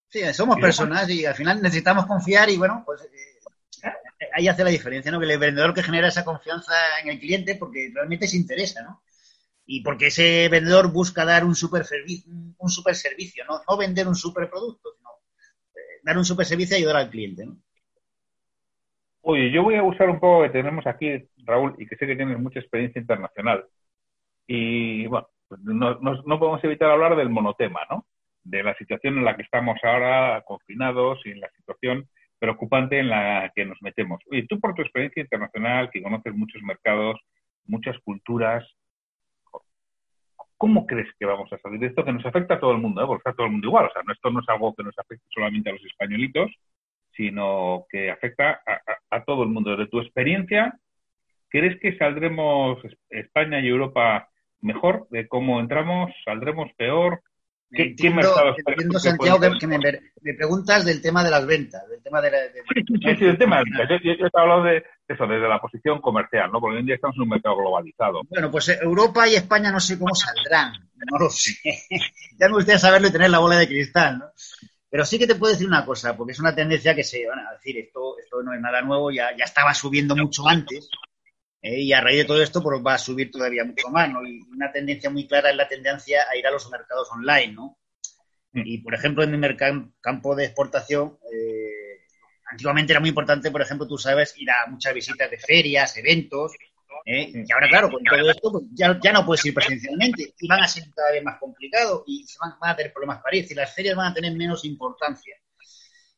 [0.08, 3.88] Sí, somos personas y al final necesitamos confiar y bueno, pues eh,
[4.34, 5.18] ahí hace la diferencia, ¿no?
[5.18, 9.02] Que el vendedor que genera esa confianza en el cliente porque realmente se interesa, ¿no?
[9.64, 13.62] Y porque ese vendedor busca dar un super servicio, un super servicio, ¿no?
[13.66, 15.10] No vender un super producto, sino
[15.74, 17.56] eh, dar un super servicio y ayudar al cliente, ¿no?
[19.22, 22.16] Oye, yo voy a usar un poco que tenemos aquí, Raúl, y que sé que
[22.16, 23.64] tienes mucha experiencia internacional.
[24.48, 28.06] Y bueno, pues no, no, podemos evitar hablar del monotema, ¿no?
[28.42, 33.10] De la situación en la que estamos ahora confinados y en la situación preocupante en
[33.10, 34.18] la que nos metemos.
[34.30, 37.20] Oye, tú por tu experiencia internacional, que conoces muchos mercados,
[37.66, 38.66] muchas culturas,
[40.56, 43.02] ¿cómo crees que vamos a salir de esto que nos afecta a todo el mundo?
[43.02, 43.06] ¿eh?
[43.06, 43.84] Porque está todo el mundo igual.
[43.84, 46.50] O sea, esto no es algo que nos afecte solamente a los españolitos,
[47.14, 49.76] sino que afecta a, a todo el mundo.
[49.76, 50.78] Desde tu experiencia,
[51.50, 52.78] ¿crees que saldremos
[53.10, 54.30] España y Europa
[54.62, 57.22] mejor de cómo entramos, saldremos peor.
[57.70, 59.78] ¿Qué, entiendo, mercado entiendo, Santiago, que, me,
[60.36, 62.30] preguntas del tema de las ventas, del tema de,
[62.74, 63.88] sí, sí, sí, del tema de ventas.
[64.04, 66.60] Yo, he hablado de eso, desde la posición comercial, ¿no?
[66.60, 68.20] Porque hoy en día estamos en un mercado globalizado.
[68.28, 70.74] Bueno, pues eh, Europa y España no sé cómo saldrán,
[71.10, 71.54] no lo sé.
[72.38, 74.26] ya me gustaría saberlo y tener la bola de cristal, ¿no?
[74.90, 77.38] Pero sí que te puedo decir una cosa, porque es una tendencia que se, van
[77.38, 80.90] a decir, esto, esto no es nada nuevo, ya, ya estaba subiendo mucho antes,
[81.62, 81.80] ¿eh?
[81.80, 84.22] y a raíz de todo esto pues, va a subir todavía mucho más, ¿no?
[84.26, 87.78] Y una tendencia muy clara es la tendencia a ir a los mercados online, ¿no?
[88.52, 88.62] Mm.
[88.66, 89.56] Y, por ejemplo, en el
[90.00, 92.04] campo de exportación, eh,
[92.50, 96.52] antiguamente era muy importante, por ejemplo, tú sabes, ir a muchas visitas de ferias, eventos,
[97.06, 97.32] ¿eh?
[97.34, 100.62] y ahora, claro, con todo esto, pues, ya, ya, no puedes ir presencialmente y van
[100.62, 103.54] a ser cada vez más complicados y se van, a tener problemas para ir, y
[103.54, 105.36] las ferias van a tener menos importancia.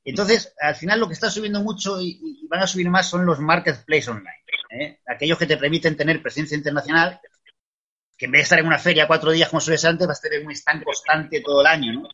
[0.04, 3.40] Entonces, al final lo que está subiendo mucho y, van a subir más son los
[3.40, 4.44] marketplaces online.
[4.70, 5.00] ¿eh?
[5.06, 7.20] aquellos que te permiten tener presencia internacional,
[8.16, 10.18] que en vez de estar en una feria cuatro días como suele ser antes, vas
[10.18, 12.08] a tener un stand constante todo el año, ¿no?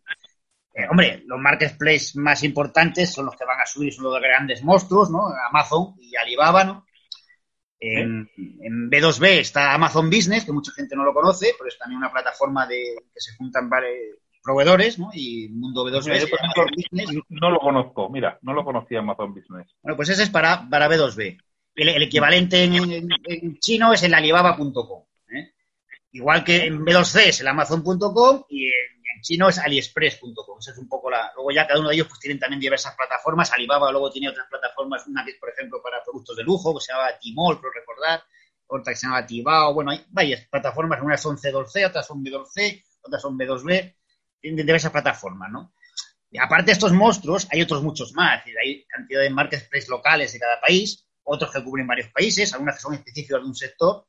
[0.72, 4.62] Eh, hombre, los marketplaces más importantes son los que van a subir, son los grandes
[4.62, 5.26] monstruos, ¿no?
[5.48, 6.86] Amazon y Alibaba, ¿no?
[7.80, 8.28] En,
[8.90, 12.66] B2B está Amazon Business, que mucha gente no lo conoce, pero es también una plataforma
[12.66, 15.10] de que se juntan varios proveedores, ¿no?
[15.12, 16.30] Y mundo B2B.
[17.28, 19.74] no lo conozco, mira, no lo conocía Amazon Business.
[19.82, 21.40] Bueno, pues ese es para, para B2B.
[21.74, 25.04] El, equivalente en, chino es el alibaba.com.
[25.34, 25.52] ¿eh?
[26.12, 28.72] Igual que en B2C es el amazon.com y en,
[29.22, 30.58] chino es aliexpress.com.
[30.58, 31.30] Esa es un poco la.
[31.34, 33.52] Luego ya cada uno de ellos pues tienen también diversas plataformas.
[33.52, 36.84] Alibaba luego tiene otras plataformas, una que es, por ejemplo, para productos de lujo, que
[36.84, 38.22] se llama Timol, por recordar,
[38.66, 39.74] otra que se llama Tibao.
[39.74, 43.94] Bueno, hay varias plataformas, unas son C2C, otras son B2C, otras son B2B,
[44.40, 45.74] tienen diversas plataformas, ¿no?
[46.30, 48.42] Y aparte de estos monstruos, hay otros muchos más.
[48.46, 52.82] hay cantidad de marketplaces locales de cada país otros que cubren varios países, algunas que
[52.82, 54.06] son específicas de un sector.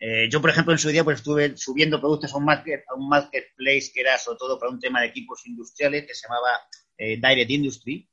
[0.00, 2.94] Eh, yo, por ejemplo, en su día pues estuve subiendo productos a un, market, a
[2.94, 6.60] un marketplace que era sobre todo para un tema de equipos industriales que se llamaba
[6.96, 8.08] eh, Direct Industry.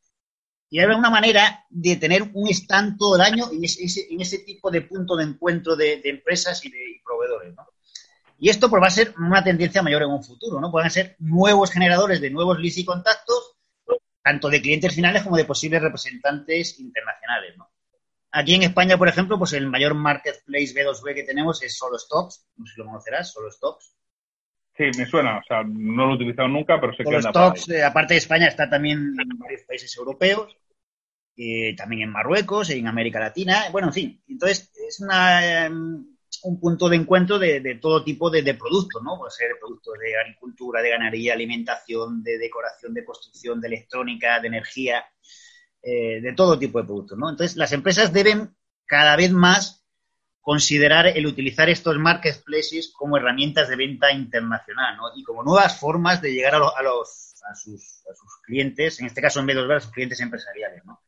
[0.69, 4.39] Y era una manera de tener un stand todo el año en ese, en ese
[4.39, 7.53] tipo de punto de encuentro de, empresas y de proveedores.
[7.55, 7.63] ¿no?
[8.37, 10.59] Y esto pues, va a ser una tendencia mayor en un futuro.
[10.59, 10.71] ¿no?
[10.71, 13.55] Pueden ser nuevos generadores de nuevos leads y contactos,
[14.21, 17.55] tanto de clientes finales como de posibles representantes internacionales.
[17.57, 17.69] ¿no?
[18.31, 22.45] Aquí en España, por ejemplo, pues el mayor marketplace B2B que tenemos es Solo Stocks.
[22.57, 23.95] No sé si lo conocerás, Solo Stocks.
[24.75, 25.37] Sí, me suena.
[25.37, 28.17] O sea, no lo he utilizado nunca, pero sé Solo que Stocks, eh, aparte de
[28.17, 30.57] España, está también en varios países europeos,
[31.37, 33.69] eh, también en Marruecos, en América Latina.
[33.71, 34.23] Bueno, en fin.
[34.27, 39.17] Entonces, es una, em, un punto de encuentro de, todo tipo de, productos, ¿no?
[39.17, 44.47] Puede ser productos de agricultura, de ganadería, alimentación, de decoración, de construcción, de electrónica, de
[44.47, 45.05] energía.
[45.87, 47.29] Eh, de todo tipo de productos, ¿no?
[47.29, 48.55] Entonces, las empresas deben
[48.87, 49.85] cada vez más
[50.41, 55.03] considerar el utilizar estos marketplaces como herramientas de venta internacional, ¿no?
[55.15, 58.01] Y como nuevas formas de llegar a, los, a, sus,
[58.43, 61.01] clientes, en este caso en vez de a sus clientes empresariales, ¿no?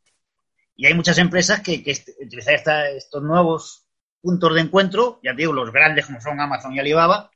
[0.76, 3.87] Y hay muchas empresas que, que utilizar estos nuevos
[4.22, 7.32] puntos de encuentro, ya digo, los grandes como son Amazon y Alibaba,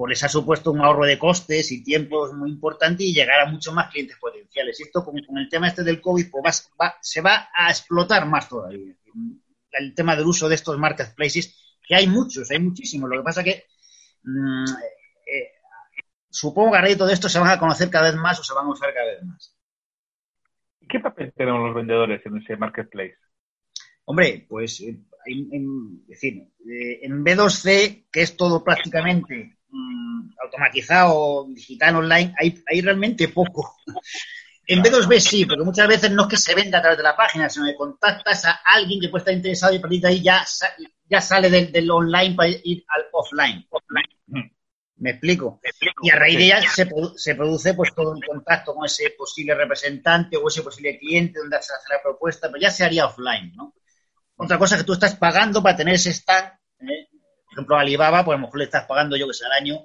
[0.00, 3.50] pues les ha supuesto un ahorro de costes y tiempos muy importante y llegar a
[3.50, 4.80] muchos más clientes potenciales.
[4.80, 6.70] Y esto con, el tema este del COVID pues
[7.02, 8.94] se va a explotar más todavía.
[9.72, 13.10] El tema del uso de estos marketplaces, que hay muchos, hay muchísimos.
[13.10, 13.66] Lo que pasa que
[14.22, 14.64] mm,
[15.26, 15.50] eh,
[16.30, 18.42] supongo que a raíz de todo esto se van a conocer cada vez más o
[18.42, 19.54] se van a usar cada vez más.
[20.88, 23.18] ¿Qué papel tenemos los vendedores en ese marketplace?
[24.06, 24.82] Hombre, pues
[25.26, 32.62] eh, en, decir, eh, en B2C, que es todo prácticamente Mm, automatizado, digital, online, hay,
[32.66, 33.76] hay realmente poco.
[34.66, 37.16] En B2B sí, porque muchas veces no es que se venda a través de la
[37.16, 40.22] página, sino que contactas a alguien que puede estar interesado y a partir de ahí
[40.22, 40.44] ya,
[41.08, 43.66] ya sale del, online para ir al offline.
[44.96, 45.60] ¿Me explico?
[46.02, 49.54] Y a raíz de ella se, se, produce pues todo el contacto con ese posible
[49.54, 53.52] representante o ese posible cliente donde se hace la propuesta, pero ya se haría offline,
[53.56, 53.74] ¿no?
[54.42, 57.08] Otra cosa que tú estás pagando para tener ese stand ¿eh?
[57.44, 59.84] por ejemplo, Alibaba, pues a lo mejor le estás pagando, yo que sé, al año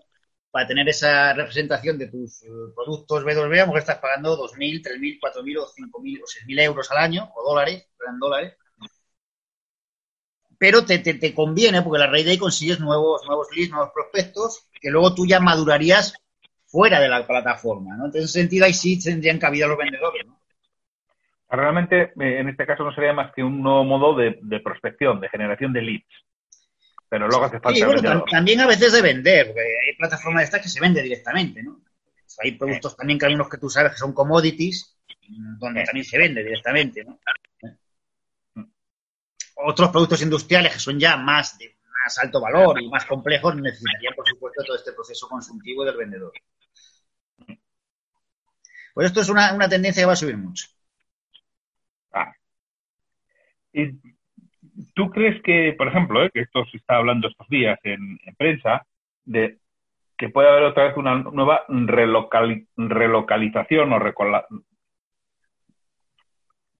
[0.50, 4.82] para tener esa representación de tus eh, productos B2B, a lo mejor estás pagando 2.000,
[4.82, 8.54] 3.000, 4.000 o 5.000 o 6.000 euros al año, o dólares, en dólares.
[10.58, 14.70] Pero te, te, conviene porque la raíz de ahí consigues nuevos, nuevos leads, nuevos prospectos,
[14.80, 16.14] que luego tú ya madurarías
[16.66, 18.06] fuera de la plataforma, ¿no?
[18.06, 20.35] Entonces, en ese sentido, ahí sí tendrían cabida los vendedores, ¿no?
[21.56, 25.20] Realmente, eh, en este caso no sería más que un nuevo modo de, de prospección,
[25.20, 26.26] de generación de leads
[27.08, 27.86] pero luego hace falta.
[27.86, 31.64] bueno, también a veces de vender, porque hay plataformas de estas que se vende directamente,
[31.64, 31.82] ¿no?
[32.40, 34.98] hay productos también que hay unos que tú sabes que son commodities,
[35.58, 37.20] donde también se vende directamente, ¿no?
[39.58, 44.14] Otros productos industriales que son ya más de más alto valor y más complejos necesitarían,
[44.14, 46.34] por supuesto, todo este proceso consultivo del vendedor.
[48.94, 50.68] Pues esto es una, una tendencia que va a subir mucho.
[52.12, 52.34] Ah.
[53.65, 53.65] Y
[54.94, 58.86] ¿Tú crees que, por ejemplo, eh, que esto se está hablando estos días en, prensa,
[59.24, 59.58] de
[60.18, 64.00] que puede haber otra vez una nueva relocalización o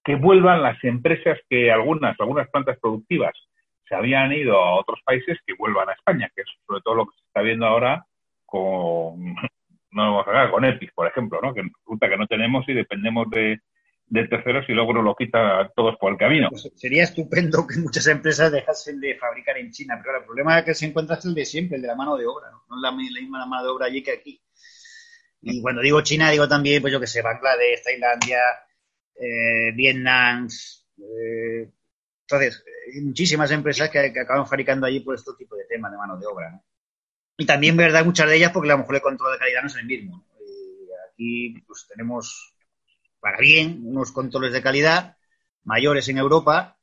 [0.04, 3.34] que vuelvan las empresas que algunas, algunas plantas productivas
[3.88, 7.06] se habían ido a otros países que vuelvan a España, que es sobre todo lo
[7.06, 8.06] que se está viendo ahora
[8.46, 9.34] con,
[9.90, 11.52] no vamos con EPIC, por ejemplo, ¿no?
[11.52, 13.60] que resulta que no tenemos y dependemos de,
[14.08, 16.48] de terceros y luego nos lo quita todos por el camino.
[16.50, 20.74] Pues sería estupendo que muchas empresas dejasen de fabricar en China, pero el problema que
[20.74, 22.92] se encuentra es el de siempre, el de la mano de obra, no, es la,
[22.92, 24.40] misma mano de obra allí que aquí.
[25.42, 28.40] Y cuando digo China, digo también, pues yo que sé, Bangladesh, Tailandia,
[29.14, 30.48] eh, Vietnam.
[30.98, 31.70] Eh,
[32.22, 32.64] entonces,
[33.02, 36.60] muchísimas empresas que, acaban fabricando allí por este tipo de temas de mano de obra.
[37.36, 39.68] Y también, verdad, muchas de ellas porque a lo mejor el control de calidad no
[39.68, 40.26] es el mismo.
[40.40, 42.55] Eh, aquí pues tenemos
[43.20, 45.16] para bien, unos controles de calidad
[45.66, 46.78] mayores en Europa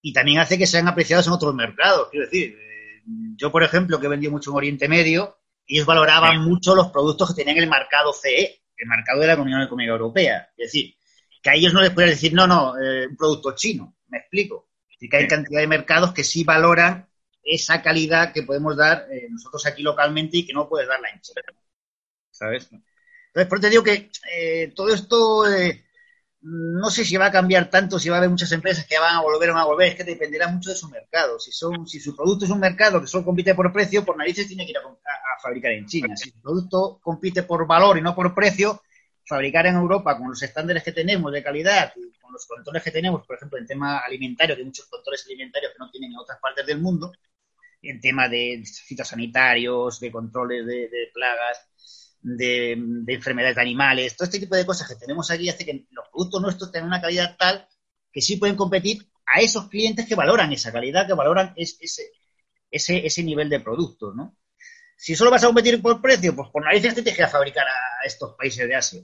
[0.00, 2.08] y también hace que sean apreciados en otros mercados.
[2.10, 3.02] Quiero decir, eh,
[3.36, 7.28] yo, por ejemplo, que he vendido mucho en Oriente Medio, ellos valoraban mucho los productos
[7.28, 10.48] que tenían el mercado CE, el mercado de la Unión Económica Europea.
[10.56, 10.96] Es decir,
[11.42, 14.70] que a ellos no les puedes decir, no, no, eh, un producto chino, me explico.
[14.88, 17.08] Es que hay cantidad de mercados que sí valoran
[17.42, 21.20] esa calidad que podemos dar eh, nosotros aquí localmente y que no puedes darla en
[21.20, 21.42] China.
[22.30, 22.70] ¿Sabes?
[23.34, 25.44] Entonces, por eso te digo que eh, todo esto
[26.42, 29.14] no sé si va a cambiar tanto, si va a haber muchas empresas que van
[29.14, 31.38] a volver o no a volver, es que dependerá mucho de su mercado.
[31.38, 34.72] Si su producto es un mercado que solo compite por precio, por narices tiene que
[34.72, 36.16] ir a, a fabricar en China.
[36.16, 38.82] Si su producto compite por valor y no por precio,
[39.24, 42.90] fabricar en Europa con los estándares que tenemos de calidad y con los controles que
[42.90, 46.18] tenemos, por ejemplo, en tema alimentario, que hay muchos controles alimentarios que no tienen en
[46.18, 47.12] otras partes del mundo,
[47.82, 51.68] en tema de fitosanitarios, de controles de, plagas,
[52.22, 52.72] de,
[53.08, 56.42] enfermedades de animales, todo este tipo de cosas que tenemos aquí hace que los productos
[56.42, 57.66] nuestros tengan una calidad tal
[58.12, 62.10] que sí pueden competir a esos clientes que valoran esa calidad, que valoran ese,
[62.70, 64.36] ese, ese nivel de producto, ¿no?
[64.96, 68.06] Si solo vas a competir por precio, pues por narices te tienes que fabricar a
[68.06, 69.02] estos países de Asia.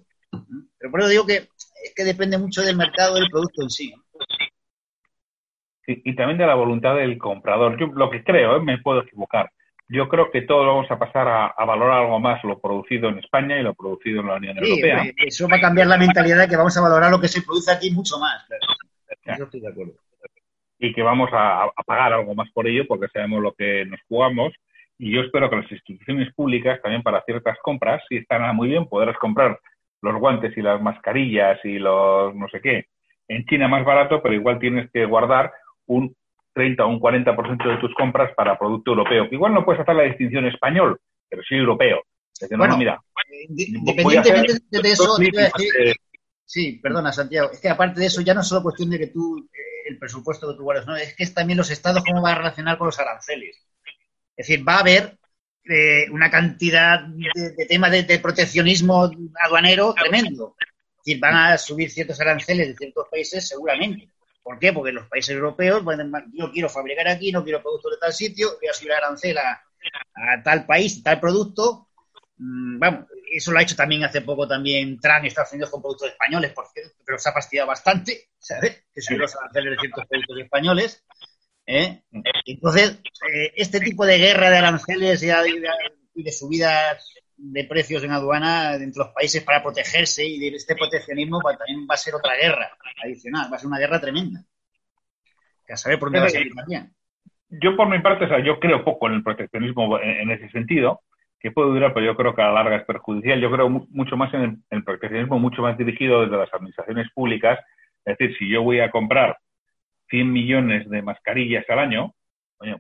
[0.79, 3.93] Pero por eso digo que es que depende mucho del mercado del producto en sí.
[5.87, 7.81] Y, también de la voluntad del comprador.
[7.81, 8.61] Yo lo que creo, ¿eh?
[8.61, 9.51] me puedo equivocar,
[9.89, 13.59] yo creo que todos vamos a pasar a, valorar algo más lo producido en España
[13.59, 15.11] y lo producido en la Unión Europea.
[15.17, 17.73] Eso va a cambiar la mentalidad de que vamos a valorar lo que se produce
[17.73, 18.47] aquí mucho más.
[19.23, 19.45] Claro.
[19.45, 19.95] estoy de acuerdo.
[20.79, 24.01] Y que vamos a, a, pagar algo más por ello porque sabemos lo que nos
[24.09, 24.53] jugamos
[24.99, 28.87] y yo espero que las instituciones públicas también para ciertas compras, si están muy bien,
[28.87, 29.59] podrás comprar
[30.03, 32.87] los guantes y las mascarillas y los no sé qué
[33.29, 35.53] en China más barato, pero igual tienes que guardar
[35.87, 36.15] un
[36.59, 39.29] 30 o un 40% de tus compras para producto europeo.
[39.31, 42.03] igual no puedes hacer la distinción español, pero sí europeo.
[42.57, 43.01] bueno, mira,
[43.49, 45.17] independientemente de eso,
[46.45, 49.07] sí, perdona Santiago, es que aparte de eso ya no es solo cuestión de que
[49.07, 52.23] tú, eh, el presupuesto que tú guardas, no, es que es también los estados cómo
[52.23, 53.57] va a relacionar con los aranceles.
[54.37, 55.17] Es decir, va a haber
[55.65, 59.11] eh, una cantidad de, temas de, proteccionismo
[59.45, 60.57] aduanero tremendo.
[60.59, 64.09] Es decir, van a subir ciertos aranceles de ciertos países seguramente.
[64.49, 64.73] ¿Por qué?
[64.73, 65.85] Porque los países europeos,
[66.33, 69.63] yo quiero fabricar aquí, no quiero productos de tal sitio, voy a subir arancel a,
[70.43, 71.91] tal país, tal producto.
[72.39, 75.83] Mm, vamos, eso lo ha hecho también hace poco también Trump y Estados Unidos con
[75.83, 78.87] productos españoles, por cierto, pero se ha fastidiado bastante, ¿sabes?
[78.95, 81.05] Que subir los aranceles de ciertos productos españoles.
[81.67, 82.03] ¿eh?
[82.47, 87.07] Entonces, eh, este tipo de guerra de aranceles y de, subidas
[87.39, 91.95] de precios en aduana entre los países para protegerse y de este proteccionismo también va
[91.95, 92.71] a ser otra guerra
[93.03, 94.41] adicional, va a ser una guerra tremenda.
[95.65, 96.93] Que a saber por dónde va a salir también.
[97.51, 101.01] Yo, por mi parte, o sea, yo creo poco en el proteccionismo en, ese sentido,
[101.41, 103.41] que puede durar, pero yo creo que a la larga es perjudicial.
[103.41, 107.59] Yo creo mucho más en el, el proteccionismo, mucho más dirigido desde las administraciones públicas.
[108.05, 109.39] Es decir, si yo voy a comprar
[110.11, 112.15] 100 millones de mascarillas al año,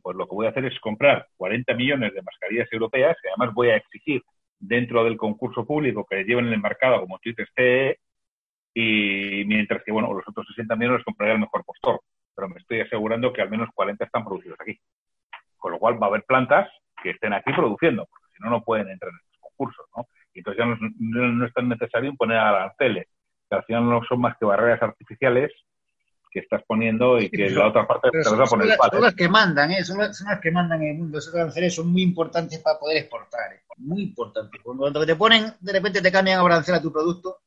[0.02, 3.54] pues lo que voy a hacer es comprar 40 millones de mascarillas europeas y además
[3.54, 4.22] voy a exigir
[4.58, 7.98] dentro del concurso público que lleven en el mercado como Twitter CE
[8.74, 12.00] y mientras que, bueno, los otros 60 millones los compraré al mejor postor,
[12.34, 14.78] pero me estoy asegurando que al menos 40 están producidos aquí.
[15.56, 16.70] Con lo cual va a haber plantas
[17.02, 20.06] que estén aquí produciendo, porque si no, no pueden entrar en estos concursos, ¿no?
[20.32, 23.08] Y entonces ya no, es tan necesario imponer aranceles,
[23.48, 25.52] que al final no son más que barreras artificiales
[26.38, 29.14] que estás poniendo y que la otra parte te vas a poner son, son las
[29.14, 29.84] que mandan, ¿eh?
[29.84, 31.18] son, las, que mandan en el mundo.
[31.18, 33.62] Esos aranceles son muy importantes para poder exportar, ¿eh?
[33.78, 34.60] muy importantes.
[34.62, 37.38] Cuando te ponen, de repente te cambian arancel a tu producto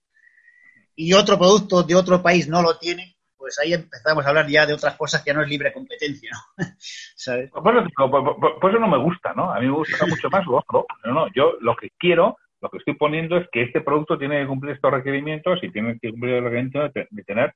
[0.95, 4.65] y otro producto de otro país no lo tiene, pues ahí empezamos a hablar ya
[4.65, 6.65] de otras cosas que no es libre competencia, ¿no?
[7.15, 7.49] ¿Sabes?
[7.51, 9.51] Pues, eso no me gusta, ¿no?
[9.51, 10.85] A mí me gusta mucho más lo otro.
[11.05, 14.41] No, no, yo lo que quiero, lo que estoy poniendo es que este producto tiene
[14.41, 17.53] que cumplir estos requerimientos y tiene que cumplir el requerimiento de tener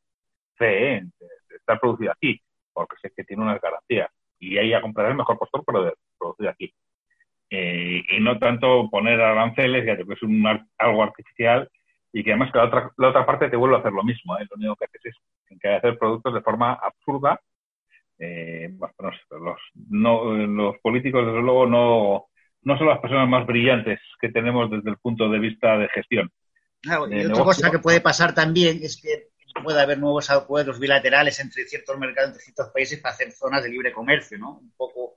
[0.58, 2.42] CE, de estar producido aquí,
[2.74, 4.10] porque sé que tiene unas garantías.
[4.40, 6.74] Y ahí a comprar el mejor postor, pero de producido aquí.
[7.50, 10.46] Eh, y no tanto poner aranceles, ya que es un,
[10.78, 11.70] algo artificial
[12.12, 14.38] y que además que la otra, la otra parte te vuelve a hacer lo mismo.
[14.38, 14.46] ¿eh?
[14.50, 15.16] Lo único que haces
[15.50, 17.40] es que hacer productos de forma absurda.
[18.18, 18.70] Eh,
[19.30, 22.26] los, no, los políticos, desde luego, no,
[22.62, 26.32] no son las personas más brillantes que tenemos desde el punto de vista de gestión.
[26.84, 31.66] y otra cosa que puede pasar también es que puede haber nuevos acuerdos bilaterales entre
[31.66, 34.58] ciertos mercados, entre ciertos países para hacer zonas de libre comercio, ¿no?
[34.58, 35.16] Un poco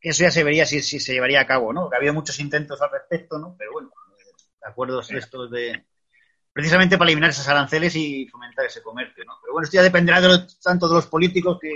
[0.00, 1.88] que eso ya se vería si, se llevaría a cabo, ¿no?
[1.88, 3.56] Que ha habido muchos intentos al respecto, ¿no?
[3.58, 3.92] Pero bueno,
[4.62, 5.84] acuerdos estos de
[6.52, 9.34] precisamente para eliminar esos aranceles y fomentar ese comercio, ¿no?
[9.42, 11.70] Pero bueno, esto ya dependerá de tanto de los políticos que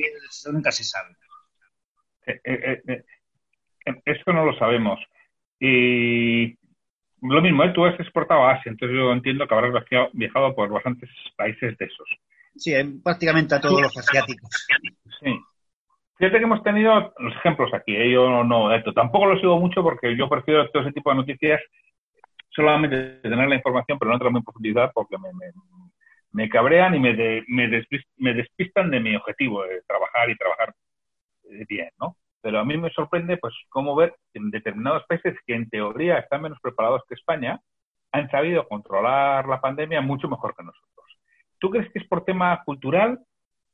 [0.50, 1.16] nunca se sabe.
[2.26, 3.04] Eh, eh, eh,
[4.06, 4.98] esto no lo sabemos.
[5.58, 6.56] Y
[7.22, 7.72] lo mismo, ¿eh?
[7.74, 11.84] tú has exportado a Asia, entonces yo entiendo que habrás viajado, por bastantes países de
[11.84, 12.08] esos.
[12.56, 14.50] Sí, prácticamente a todos los asiáticos.
[15.20, 15.38] Sí.
[16.16, 18.10] Fíjate que hemos tenido los ejemplos aquí, ¿eh?
[18.10, 21.60] yo no, esto tampoco lo sigo mucho porque yo prefiero todo ese tipo de noticias
[22.50, 25.30] solamente tener la información, pero no entrarme en profundidad porque me,
[26.32, 30.74] me, cabrean y me, me, despistan de mi objetivo de trabajar y trabajar
[31.44, 32.16] eh, bien, ¿no?
[32.42, 36.42] Pero a mí me sorprende, pues, cómo ver en determinados países que en teoría están
[36.42, 37.60] menos preparados que España,
[38.12, 41.06] han sabido controlar la pandemia mucho mejor que nosotros.
[41.58, 43.20] ¿Tú crees que es por tema cultural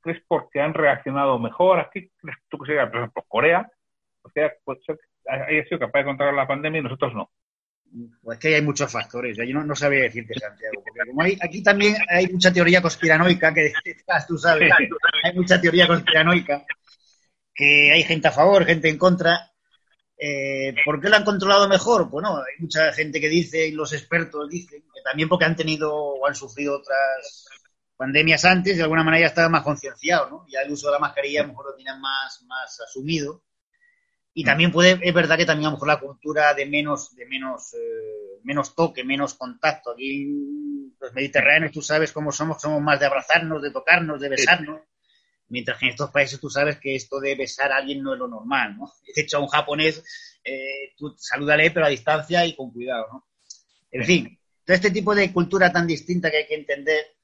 [0.06, 1.80] crees porque han reaccionado mejor?
[1.80, 3.70] ¿Aquí crees tú que sea, por ejemplo, Corea?
[4.22, 4.78] O sea, pues,
[5.26, 7.30] haya sido capaz de controlar la pandemia y nosotros no.
[8.22, 9.36] Pues que hay muchos factores.
[9.36, 10.82] Yo no, sabía decirte, Santiago.
[11.42, 13.72] Aquí también hay mucha teoría conspiranoica, que
[14.28, 14.72] tú sabes,
[15.22, 16.64] hay mucha teoría conspiranoica,
[17.56, 19.50] que hay gente a favor, gente en contra.
[20.18, 22.08] Eh, ¿Por qué lo han controlado mejor?
[22.10, 25.92] Bueno, hay mucha gente que dice, y los expertos dicen, que también porque han tenido
[25.94, 27.46] o han sufrido otras
[27.96, 30.46] pandemias antes, de alguna manera ya estaban más concienciados, ¿no?
[30.48, 33.42] Ya el uso de la mascarilla a lo mejor lo tienen más, más asumido.
[34.34, 37.24] Y también puede, es verdad que también a lo mejor la cultura de menos, de
[37.24, 39.92] menos, eh, menos toque, menos contacto.
[39.92, 44.80] Aquí los mediterráneos, tú sabes cómo somos, somos más de abrazarnos, de tocarnos, de besarnos.
[45.48, 48.18] Mientras que en estos países tú sabes que esto de besar a alguien no es
[48.18, 48.92] lo normal, ¿no?
[49.14, 50.02] De hecho, a un japonés,
[50.42, 53.26] eh, tú salúdale, pero a distancia y con cuidado, ¿no?
[53.90, 57.16] En fin, todo este tipo de cultura tan distinta que hay que entender,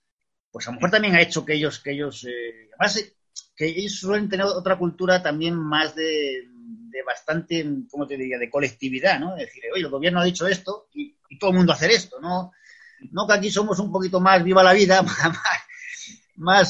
[0.50, 3.12] pues a lo mejor también ha hecho que ellos, que ellos, eh, además,
[3.56, 6.48] que ellos suelen tener otra cultura también más de,
[6.92, 9.36] de bastante, ¿cómo te diría?, de colectividad, ¿no?
[9.36, 12.52] Es decir, oye, el gobierno ha dicho esto y, todo el mundo hacer esto, ¿no?
[13.10, 15.38] No que aquí somos un poquito más viva la vida, más, más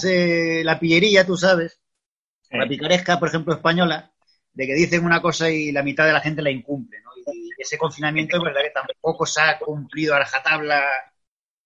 [0.05, 1.81] eh, la pillería, tú sabes,
[2.51, 4.11] la picaresca, por ejemplo, española,
[4.53, 7.11] de que dicen una cosa y la mitad de la gente la incumple, ¿no?
[7.16, 10.83] Y, ese confinamiento es verdad que tampoco se ha cumplido a rajatabla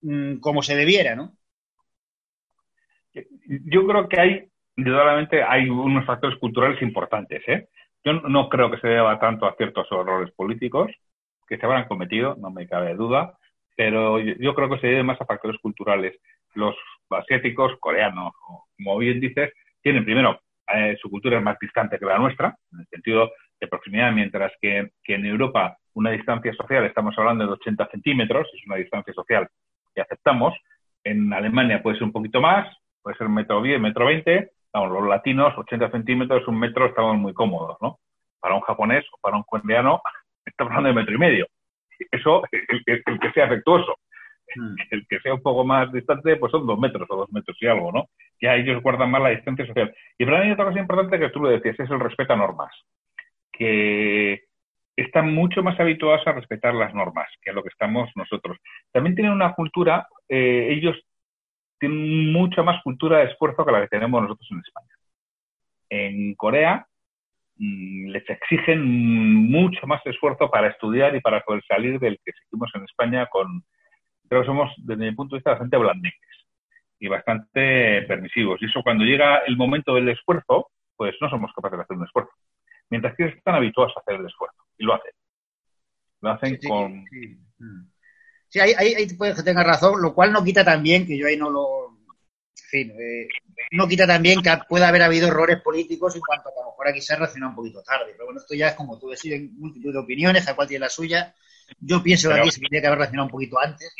[0.03, 1.33] mm, como se debiera, ¿no?
[3.15, 7.69] Yo creo que hay, indudablemente, hay unos factores culturales importantes, ¿eh?
[8.05, 10.93] Yo no creo que se deba tanto a ciertos errores políticos
[11.49, 13.39] que se habrán cometido, no me cabe duda,
[13.75, 16.15] pero yo creo que se debe más a factores culturales.
[16.55, 16.75] Los
[17.11, 18.33] asiáticos, coreanos,
[18.77, 19.53] como bien dices,
[19.83, 20.41] tienen primero
[20.75, 23.31] eh, su cultura es más distante que la nuestra, en el sentido
[23.61, 28.67] de proximidad, mientras que, en Europa una distancia social, estamos hablando de 80 centímetros, es
[28.67, 29.49] una distancia social
[29.95, 30.55] que aceptamos.
[31.05, 32.67] En Alemania puede ser un poquito más,
[33.01, 37.79] puede ser metro 10, metro 20, los latinos, 80 centímetros, un metro, estamos muy cómodos,
[37.81, 37.99] ¿no?
[38.41, 40.03] Para un japonés o para un coreano,
[40.45, 41.47] estamos hablando de metro y medio.
[42.11, 43.97] Eso, el, que sea afectuoso.
[44.55, 44.74] Hmm.
[44.90, 47.66] El que sea un poco más distante, pues son dos metros o dos metros y
[47.66, 48.07] algo, ¿no?
[48.40, 49.94] Ya ellos guardan más la distancia social.
[50.18, 52.72] Y para mí otra cosa importante que tú lo decías, es el respeto a normas.
[53.53, 54.42] Que
[54.97, 58.59] están mucho más habituados a respetar las normas que a lo que estamos nosotros.
[58.92, 60.97] También tienen una cultura, eh, ellos
[61.78, 64.94] tienen mucha más cultura de esfuerzo que la que tenemos nosotros en España.
[65.90, 66.86] En Corea
[67.57, 68.84] mm, les exigen
[69.51, 73.62] mucho más esfuerzo para estudiar y para poder salir del que seguimos en España con,
[74.29, 76.20] creo que somos, desde mi punto de vista, bastante blandengues
[76.99, 78.61] y bastante permisivos.
[78.62, 82.05] Y eso cuando llega el momento del esfuerzo, pues no somos capaces de hacer un
[82.05, 82.33] esfuerzo.
[82.91, 85.12] Mientras que están habituados a hacer el esfuerzo y lo hacen.
[86.20, 87.05] Lo hacen con...
[87.59, 87.91] Mm.
[88.49, 91.37] Sí, ahí, ahí, puede que tenga razón, lo cual no quita también, que yo ahí
[91.37, 91.89] no lo.
[91.89, 93.29] En fin, eh,
[93.72, 96.70] no quita también que pueda haber habido errores políticos en cuanto a que a lo
[96.70, 98.12] mejor aquí se ha reaccionado un poquito tarde.
[98.12, 100.89] Pero bueno, esto ya es como tú decides multitud de opiniones, cada cual tiene la
[100.89, 101.35] suya.
[101.81, 103.95] Yo pienso que aquí se tendría que haber reaccionado un poquito antes,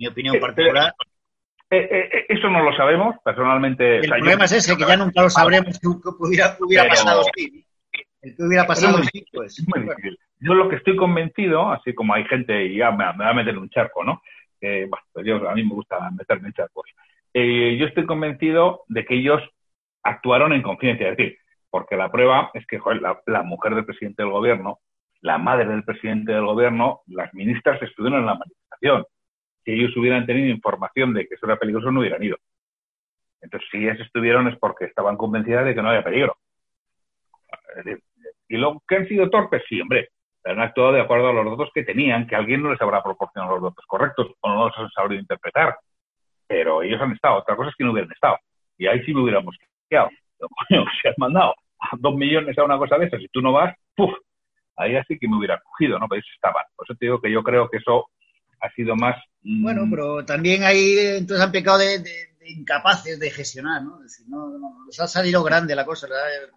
[0.00, 0.92] mi opinión particular.
[1.70, 3.98] Eh, eh, eso no lo sabemos, personalmente.
[3.98, 7.64] El problema es ese, que ya nunca lo sabremos que hubiera, hubiera pasado así.
[8.22, 8.98] El que hubiera pasado
[9.32, 9.64] pues.
[10.40, 13.56] Yo lo que estoy convencido, así como hay gente, y ya me, va a meter
[13.56, 14.20] un charco, ¿no?
[14.60, 16.84] bueno, pues yo, a mí me gusta meterme en charcos.
[17.32, 19.40] Eh, yo estoy convencido de que ellos
[20.02, 21.38] actuaron en conciencia, es decir,
[21.70, 22.80] porque la prueba es que
[23.26, 24.80] la, mujer del presidente del gobierno,
[25.20, 29.04] la madre del presidente del gobierno, las ministras estuvieron en la manifestación.
[29.64, 32.36] Si ellos hubieran tenido información de que eso era peligroso, no hubieran ido.
[33.42, 36.36] Entonces, si ellas estuvieron es porque estaban convencidas de que no había peligro.
[38.48, 40.08] Y lo que han sido torpes, sí, hombre,
[40.44, 43.54] han actuado de acuerdo a los datos que tenían, que alguien no les habrá proporcionado
[43.54, 45.76] los datos correctos o no los han sabido interpretar.
[46.46, 47.36] Pero ellos han estado.
[47.36, 48.38] Otra cosa es que no hubieran estado.
[48.76, 49.56] Y ahí sí me hubiéramos
[49.88, 50.08] quedado.
[51.00, 51.54] Si has mandado
[51.98, 54.12] dos millones a una cosa de esas y tú no vas, ¡puf!
[54.76, 56.08] Ahí así que me hubiera cogido, ¿no?
[56.08, 56.64] Pero ellos estaban.
[56.74, 58.08] Por eso te digo que yo creo que eso
[58.60, 59.16] ha sido más...
[59.42, 62.02] Mm, bueno, pero también ahí entonces han pecado de,
[62.46, 63.96] incapaces de gestionar, ¿no?
[63.96, 66.50] Es decir, no, no, les ha salido grande la cosa, ¿verdad?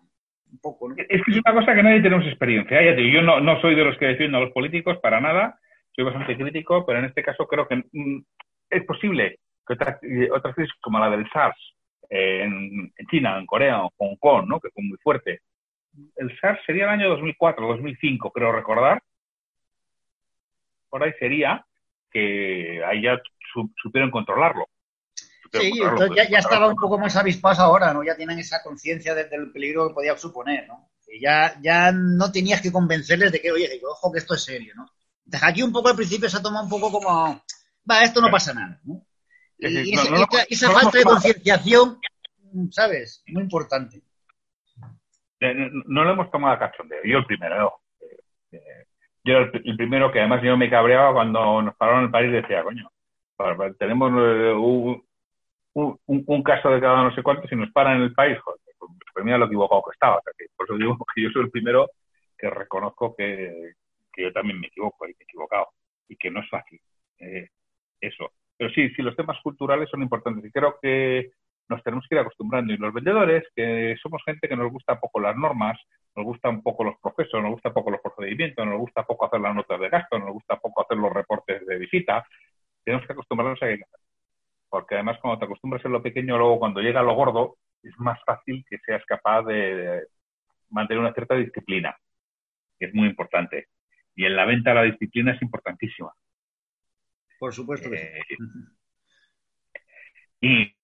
[0.62, 0.91] poco.
[0.95, 2.80] Es que es una cosa que nadie tenemos experiencia.
[2.80, 3.12] ¿eh?
[3.12, 5.60] yo no, no soy de los que defiendo a los políticos para nada,
[5.95, 8.24] soy bastante crítico, pero en este caso creo que mm,
[8.70, 9.99] es posible que otra,
[10.32, 11.58] otra crisis como la del SARS
[12.10, 14.60] en, China, en Corea, en Hong Kong, ¿no?
[14.60, 15.41] que fue muy fuerte.
[16.16, 19.01] El SARS sería el año 2004, 2005, creo recordar.
[20.89, 21.66] Por ahí sería
[22.14, 23.20] que ahí ya
[23.82, 24.68] supieron controlarlo.
[25.51, 28.03] sí, entonces ya, estaba un poco más avispados ahora, ¿no?
[28.03, 30.89] Ya tienen esa conciencia del peligro que podía suponer, ¿no?
[31.20, 34.89] ya, ya no tenías que convencerles de que, oye, ojo que esto es serio, ¿no?
[35.41, 37.41] Aquí un poco al principio se ha tomado un poco como,
[37.89, 39.05] va, esto no pasa nada, ¿no?
[39.57, 39.93] Y,
[40.49, 41.99] esa, falta de concienciación,
[42.72, 43.24] ¿sabes?
[43.28, 44.01] Muy importante.
[45.39, 46.99] No, lo hemos tomado a cachondeo.
[47.05, 47.83] Yo el primero,
[49.24, 52.63] yo el, primero que además yo me cabreaba cuando nos pararon en el país decía,
[52.63, 52.89] coño,
[53.80, 55.03] tenemos eh, un,
[56.05, 58.59] un, caso de cada no sé cuántos y nos paran en el país, joder,
[59.13, 60.19] pues mira lo equivocado que estaba.
[60.55, 61.89] por eso digo que yo soy el primero
[62.38, 63.74] que reconozco que,
[64.17, 65.69] yo también me equivoco y me he equivocado
[66.07, 66.80] y que no es fácil
[67.19, 67.49] eh,
[68.01, 68.32] eso.
[68.57, 71.32] Pero sí, sí, los temas culturales son importantes y creo que
[71.70, 72.74] nos tenemos que ir acostumbrando.
[72.74, 75.80] Y los vendedores, que somos gente que nos gusta poco las normas,
[76.16, 79.55] nos gustan poco los procesos, nos gusta poco los procedimientos, nos gusta poco hacer las
[79.55, 82.26] notas de gasto, nos gusta poco hacer los reportes de visita,
[82.84, 83.82] tenemos que acostumbrarnos a que
[84.70, 88.20] porque además cuando te acostumbras en lo pequeño, luego cuando llega lo gordo, es más
[88.26, 90.07] fácil que seas capaz de
[90.70, 91.95] mantener una cierta disciplina,
[92.80, 93.68] que es muy importante.
[94.16, 96.11] Y en la venta la disciplina es importantísima.
[97.38, 98.34] Por supuesto que sí.
[98.34, 98.38] Eh,
[100.41, 100.76] y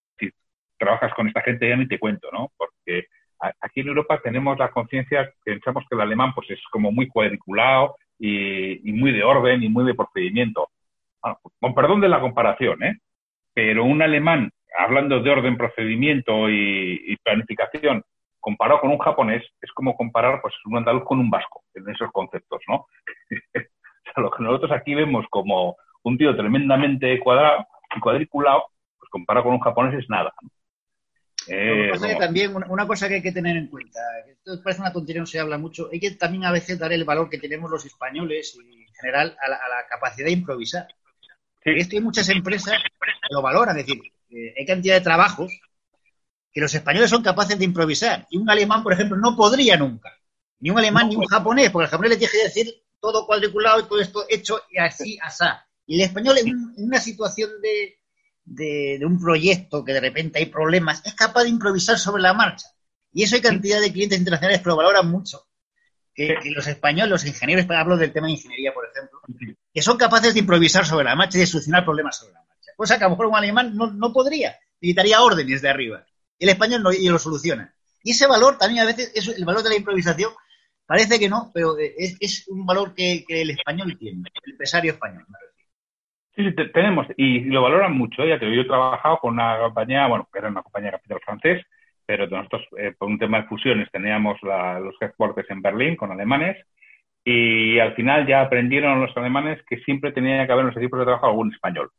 [0.80, 2.51] trabajas con esta gente ya ni te cuento, ¿no?
[2.57, 3.05] Porque
[3.61, 7.95] aquí en Europa tenemos la conciencia, pensamos que el alemán pues es como muy cuadriculado
[8.17, 10.69] y, muy de orden y muy de procedimiento.
[11.59, 12.97] con perdón de la comparación, ¿eh?
[13.53, 18.03] Pero un alemán hablando de orden, procedimiento y, planificación,
[18.39, 22.11] comparado con un japonés, es como comparar pues, un andaluz con un vasco, en esos
[22.11, 22.86] conceptos, ¿no?
[24.17, 27.65] lo que nosotros aquí vemos como un tío tremendamente cuadrado
[27.95, 28.65] y cuadriculado,
[28.97, 30.34] pues comparado con un japonés es nada.
[31.50, 35.26] Eh, también una, cosa que hay que tener en cuenta, esto parece una tontería, no
[35.26, 38.56] se habla mucho, hay que también a veces dar el valor que tenemos los españoles
[38.56, 40.88] y en general a la, capacidad de improvisar.
[41.64, 41.72] Sí.
[41.76, 45.52] Es que hay muchas empresas que lo valoran, es decir, eh, hay cantidad de trabajos
[46.52, 48.26] que los españoles son capaces de improvisar.
[48.30, 50.12] Y un alemán, por ejemplo, no podría nunca.
[50.60, 53.80] Ni un alemán ni un japonés, porque el japonés le tiene que decir todo cuadriculado
[53.80, 55.66] y todo esto hecho y así, asá.
[55.86, 57.99] Y el español en, una situación de,
[59.06, 62.68] un proyecto que de repente hay problemas, es capaz de improvisar sobre la marcha.
[63.12, 65.47] Y eso hay cantidad de clientes internacionales que lo valoran mucho.
[66.14, 69.22] Que, los españoles, los ingenieros, hablo del tema de ingeniería, por ejemplo,
[69.74, 72.50] que son capaces de improvisar sobre la marcha y de solucionar problemas sobre la marcha
[72.80, 76.06] cosa que a lo mejor un alemán no, no podría, necesitaría órdenes de arriba.
[76.39, 77.76] El español no, y lo soluciona.
[78.02, 80.32] Y ese valor también a veces, es el valor de la improvisación,
[80.86, 85.26] parece que no, pero es, es un valor que, el español tiene, el empresario español.
[86.39, 88.23] Sí, sí, tenemos, y lo valoran mucho.
[88.23, 91.19] Ya que yo he trabajado con una compañía, bueno, que era una compañía de capital
[91.25, 91.65] francés,
[92.05, 96.55] pero nosotros, eh, por un tema de fusiones, teníamos los headquarters en Berlín con alemanes,
[97.25, 100.99] y al final ya aprendieron los alemanes que siempre tenía que haber en los equipos
[100.99, 101.91] de trabajo algún español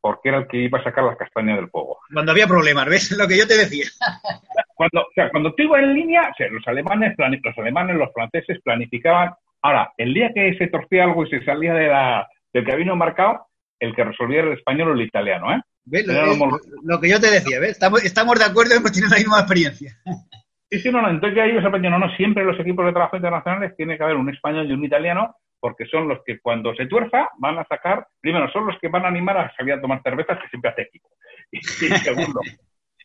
[0.00, 1.98] porque era el que iba a sacar las castañas del fuego.
[2.12, 3.10] Cuando había problemas, ¿ves?
[3.18, 3.86] Lo que yo te decía.
[4.76, 9.34] Cuando, o sea, cuando tú ibas en línea, los alemanes, los alemanes, los franceses planificaban.
[9.62, 13.48] Ahora, el día que se torcía algo y se salía de la, del camino marcado,
[13.80, 15.60] el que resolvía era el español o el italiano, ¿eh?
[16.82, 17.72] Lo, que yo te decía, ¿ves?
[17.72, 19.92] Estamos, estamos de acuerdo, hemos tenido la misma experiencia.
[20.68, 21.10] Sí, sí, no, no.
[21.10, 24.02] Entonces ya ellos aprendieron, no, no, siempre en los equipos de trabajo internacionales tiene que
[24.02, 27.64] haber un español y un italiano porque son los que cuando se tuerza van a
[27.64, 30.70] sacar, primero, son los que van a animar a salir a tomar cervezas, que siempre
[30.70, 31.08] hace equipo.
[31.52, 32.40] Y, segundo,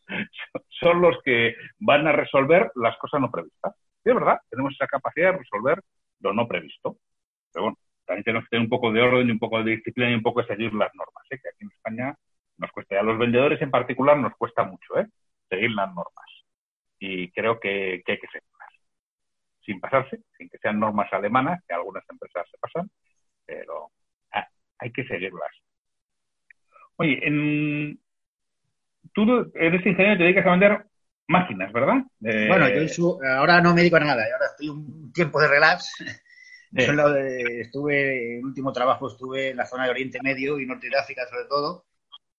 [0.79, 3.75] son los que van a resolver las cosas no previstas.
[4.03, 5.81] Y es verdad, tenemos esa capacidad de resolver
[6.21, 6.97] lo no previsto.
[7.53, 10.15] Pero bueno, también tenemos que tener un poco de orden un poco de disciplina y
[10.15, 11.39] un poco de seguir las normas, ¿eh?
[11.41, 12.15] que aquí en España
[12.57, 12.99] nos cuesta.
[12.99, 15.07] A los vendedores en particular nos cuesta mucho ¿eh?
[15.49, 16.25] seguir las normas.
[16.99, 18.43] Y creo que, hay que ser
[19.65, 22.89] sin pasarse, sin que sean normas alemanas, que algunas empresas se pasan,
[23.45, 23.89] pero
[24.79, 25.51] hay que seguirlas.
[26.95, 27.99] Oye, en,
[29.13, 30.85] tú eres ingeniero y te dedicas a vender
[31.27, 32.03] máquinas, ¿verdad?
[32.19, 35.93] bueno, yo ahora no me dedico a nada, ahora estoy un tiempo de relax.
[36.73, 41.27] Estuve, el último trabajo estuve en la zona de Oriente Medio y Norte de África
[41.29, 41.85] sobre todo,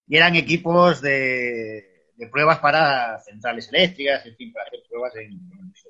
[0.07, 1.89] y eran equipos de,
[2.31, 5.41] pruebas para centrales eléctricas, en fin, para hacer pruebas en,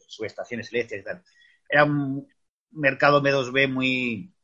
[0.06, 1.22] subestaciones eléctricas y tal.
[1.68, 2.26] Era un
[2.72, 4.34] mercado M2B muy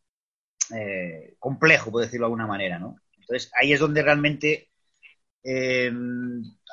[0.74, 3.00] eh, complejo, por decirlo de alguna manera, ¿no?
[3.18, 4.70] Entonces, ahí es donde realmente
[5.42, 5.92] eh,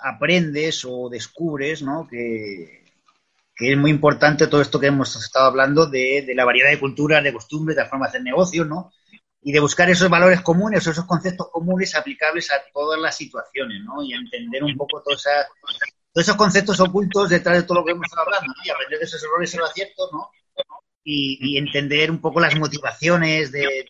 [0.04, 2.08] aprendes o descubres, ¿no?
[2.08, 2.85] Que,
[3.58, 7.34] es muy importante todo esto que hemos estado hablando de, la variedad de culturas, de
[7.34, 8.92] costumbres, de formas de negocio, ¿no?
[9.42, 14.04] Y de buscar esos valores comunes, esos conceptos comunes aplicables a todas las situaciones, ¿no?
[14.04, 15.48] Y entender un poco toda esa
[16.12, 18.66] todos esos conceptos ocultos detrás de todo lo que hemos estado hablando, ¿no?
[18.66, 20.30] Y aprender de esos errores y los aciertos, ¿no?
[21.04, 23.86] Y, entender un poco las motivaciones de,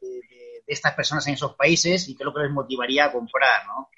[0.67, 3.89] estas personas en esos países y qué es lo que les motivaría a comprar, ¿no?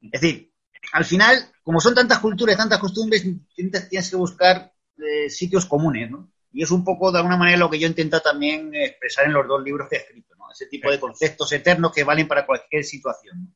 [0.00, 0.52] Es decir,
[0.92, 6.30] al final, como son tantas culturas, tantas costumbres, tienes que buscar eh, sitios comunes, ¿no?
[6.52, 9.46] Y es un poco, de alguna manera, lo que yo intento también expresar en los
[9.46, 10.50] dos libros que he escrito, ¿no?
[10.50, 13.54] Ese tipo de conceptos eternos que valen para cualquier situación.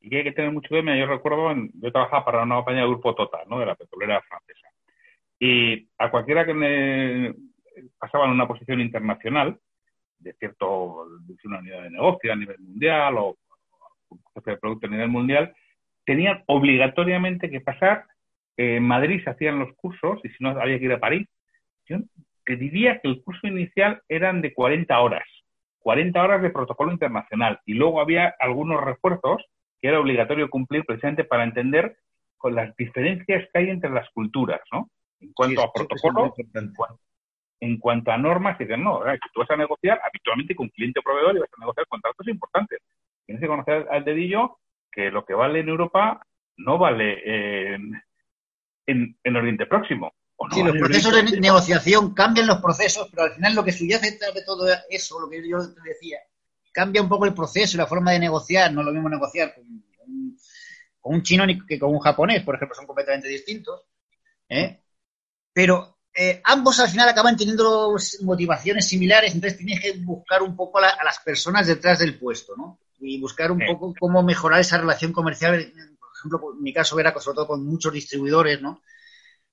[0.00, 0.96] Y que hay que tener mucho cuidado.
[0.98, 3.58] Yo recuerdo, yo trabajaba para una compañía de grupo Total, ¿no?
[3.58, 4.68] De la petrolera francesa.
[5.38, 7.34] Y a cualquiera que
[7.98, 9.58] pasaba en una posición internacional,
[10.18, 13.36] de cierto, de una unidad de negocio a nivel mundial o
[14.34, 15.54] jefe de producto a nivel mundial,
[16.04, 18.06] tenían obligatoriamente que pasar.
[18.56, 21.28] En Madrid se hacían los cursos y si no había que ir a París.
[21.86, 21.98] Yo
[22.44, 25.24] te diría que el curso inicial eran de 40 horas,
[25.80, 29.44] 40 horas de protocolo internacional y luego había algunos refuerzos
[29.80, 31.96] que era obligatorio cumplir precisamente para entender
[32.36, 34.90] con las diferencias que hay entre las culturas, ¿no?
[35.20, 36.34] En cuanto a protocolo,
[37.60, 41.02] en cuanto a normas, y no, si tú vas a negociar habitualmente con cliente o
[41.02, 42.80] proveedor y vas a negociar contratos importantes.
[43.24, 44.58] Tienes que conocer al dedillo
[44.92, 46.26] que lo que vale en Europa
[46.56, 47.94] no vale en,
[48.86, 50.12] en, Oriente Próximo.
[50.52, 54.42] sí, los procesos de negociación cambian los procesos, pero al final lo que subyace de
[54.44, 56.18] todo eso, lo que yo te decía,
[56.72, 58.72] cambia un poco el proceso y la forma de negociar.
[58.72, 59.64] No es lo mismo negociar con,
[61.00, 63.82] con un chino que con un japonés, por ejemplo, son completamente distintos.
[64.48, 64.80] ¿eh?
[65.52, 70.78] Pero eh, ambos al final acaban teniendo motivaciones similares, entonces tienes que buscar un poco
[70.78, 72.78] a, las personas detrás del puesto, ¿no?
[73.00, 75.72] Y buscar un poco cómo mejorar esa relación comercial,
[76.24, 78.82] ejemplo, en mi caso era sobre todo con muchos distribuidores, ¿no?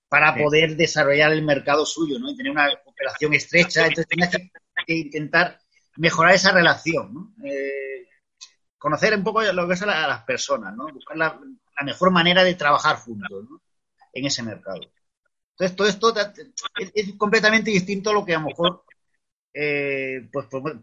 [0.07, 2.29] Para poder desarrollar el mercado suyo, ¿no?
[2.29, 4.29] Y tener una cooperación estrecha, entonces tienes
[4.85, 5.59] que, intentar
[5.97, 7.33] mejorar esa relación, ¿no?
[7.45, 8.09] Eh,
[8.77, 10.87] conocer un poco lo que a, las personas, ¿no?
[10.91, 11.39] Buscar la,
[11.79, 13.61] la, mejor manera de trabajar juntos, ¿no?
[14.13, 14.81] En ese mercado.
[15.51, 16.13] Entonces, todo esto
[16.93, 18.83] es, completamente distinto a lo que a lo mejor,
[19.53, 20.75] eh, pues, pues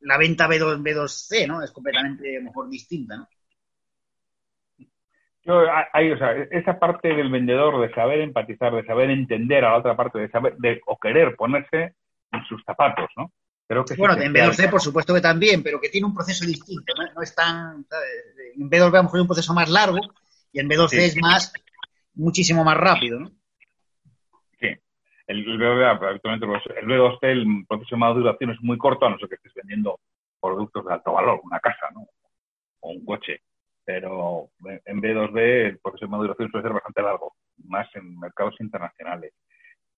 [0.00, 1.62] la venta B2, B2C, ¿no?
[1.62, 3.28] Es completamente, a lo mejor, distinta, ¿no?
[5.48, 5.62] Yo,
[5.94, 9.78] hay, o sea, esa parte del vendedor de saber empatizar, de saber entender a la
[9.78, 11.94] otra parte, de saber, de, o querer ponerse
[12.32, 13.32] en sus zapatos, ¿no?
[13.66, 16.92] Creo que bueno, en B2C por supuesto que también, pero que tiene un proceso distinto,
[17.14, 17.86] no, es tan...
[18.56, 19.98] En B2B a lo mejor es un proceso más largo
[20.52, 21.50] y en B2C es más,
[22.12, 23.30] muchísimo más rápido, ¿no?
[24.60, 29.52] El, el, B2C, el proceso de maduración es muy corto, a no ser que estés
[29.54, 29.98] vendiendo
[30.40, 32.06] productos de alto valor, una casa, ¿no?
[32.80, 33.42] O un coche.
[33.88, 37.32] Pero en B2B el proceso de maduración suele ser bastante largo,
[37.64, 39.32] más en mercados internacionales.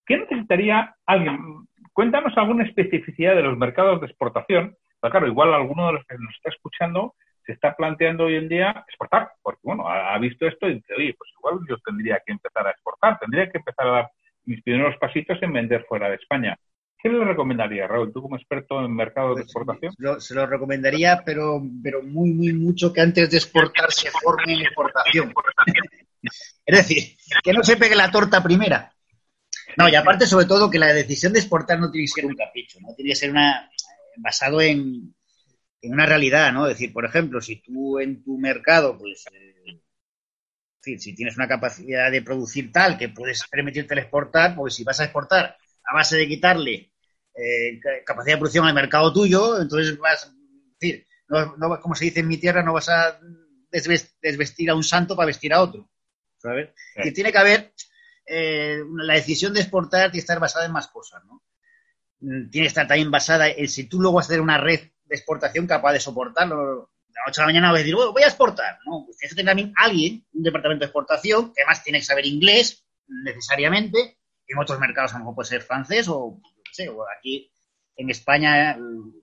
[0.06, 1.66] ¿Qué necesitaría alguien?
[1.92, 4.76] Cuéntanos alguna especificidad de los mercados de exportación.
[5.00, 7.14] claro, igual alguno de los que nos está escuchando
[7.44, 11.16] se está planteando hoy en día exportar, porque bueno, ha, visto esto y dice, oye,
[11.18, 14.10] pues igual yo tendría que empezar a exportar, tendría que empezar a dar
[14.44, 16.56] mis primeros pasitos en vender fuera de España.
[17.02, 20.20] ¿Qué le recomendaría, Raúl, tú como experto en mercados de pues, exportación?
[20.20, 24.60] se lo recomendaría, pero, pero muy, muy mucho que antes de exportar se forme en
[24.60, 25.32] exportación.
[26.66, 28.92] es decir, que no se pegue la torta primera.
[29.78, 32.34] No, y aparte, sobre todo, que la decisión de exportar no tiene que ser un
[32.34, 32.94] capricho, ¿no?
[32.94, 33.70] Tiene que ser una
[34.18, 35.14] basado en,
[35.80, 36.66] en una realidad, ¿no?
[36.66, 39.80] Es decir, por ejemplo, si tú en tu mercado, pues, eh,
[40.98, 45.04] si tienes una capacidad de producir tal que puedes permitirte exportar, pues si vas a
[45.04, 46.89] exportar a base de quitarle
[47.40, 50.32] eh, capacidad de producción al mercado tuyo, entonces vas,
[50.78, 53.18] decir, no, como se dice en mi tierra, no vas a
[53.70, 55.88] desvestir a un santo para vestir a otro.
[56.40, 56.70] ¿sabes?
[56.96, 57.72] Y tiene que haber
[58.26, 61.42] eh, la decisión de exportar tiene que estar basada en más cosas, ¿no?
[62.20, 64.80] Mm, tiene que estar también basada en si tú luego vas a hacer una red
[65.04, 66.90] de exportación capaz de soportarlo,
[67.26, 68.78] 8 de la mañana voy a decir, voy a exportar.
[68.86, 72.04] No, pues tienes que tener también alguien, un departamento de exportación, que además tiene que
[72.04, 74.19] saber inglés necesariamente.
[74.50, 77.50] En otros mercados a lo mejor puede ser francés o, no sé, o aquí
[77.96, 78.76] en España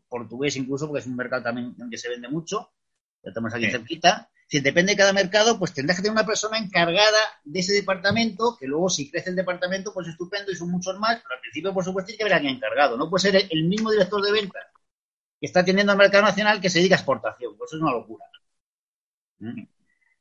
[0.07, 2.71] portugués incluso, porque es un mercado también que se vende mucho.
[3.23, 4.29] Lo tenemos aquí cerquita.
[4.47, 8.55] Si depende de cada mercado, pues tendrás que tener una persona encargada de ese departamento,
[8.57, 11.73] que luego si crece el departamento, pues estupendo y son muchos más, pero al principio,
[11.73, 12.95] por supuesto, tiene que haber alguien encargado.
[12.95, 14.63] No puede ser el mismo director de ventas
[15.39, 17.57] que está atendiendo al mercado nacional que se dedica a exportación.
[17.57, 18.25] Pues eso es una locura.
[19.39, 19.63] ¿Mm?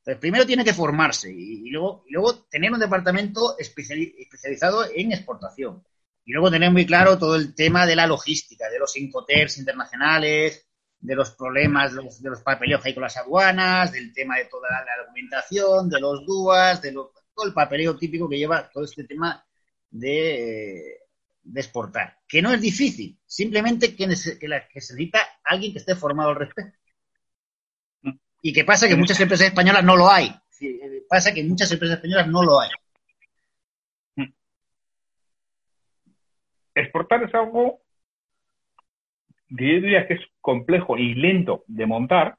[0.07, 5.83] Entonces, primero tiene que formarse y, luego, y luego tener un departamento especializado en exportación.
[6.23, 10.65] Y luego tener muy claro todo el tema de la logística, de los incoters internacionales,
[11.01, 14.45] de los problemas de los, de papeleos que hay con las aduanas, del tema de
[14.45, 19.03] toda la, documentación, de los DUAS, de todo el papeleo típico que lleva todo este
[19.03, 19.45] tema
[19.89, 20.99] de,
[21.53, 24.07] exportar, que no es difícil, simplemente que,
[24.39, 26.77] que, la, que se necesita alguien que esté formado al respecto.
[28.41, 30.31] Y que pasa que muchas empresas españolas no lo hay.
[30.61, 32.69] Eh, pasa que en muchas empresas españolas no lo hay.
[36.75, 37.81] Exportar es algo,
[39.49, 42.37] diría que es complejo y lento de montar,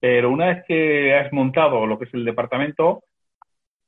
[0.00, 3.04] pero una vez que has montado lo que es el departamento,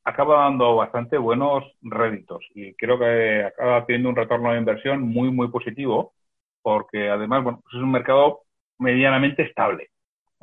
[0.05, 5.33] acaba dando bastante buenos réditos y creo que acaba teniendo un retorno de inversión muy,
[5.33, 6.15] muy positivo,
[6.63, 8.43] porque además, bueno, pues es un mercado
[8.79, 9.91] medianamente estable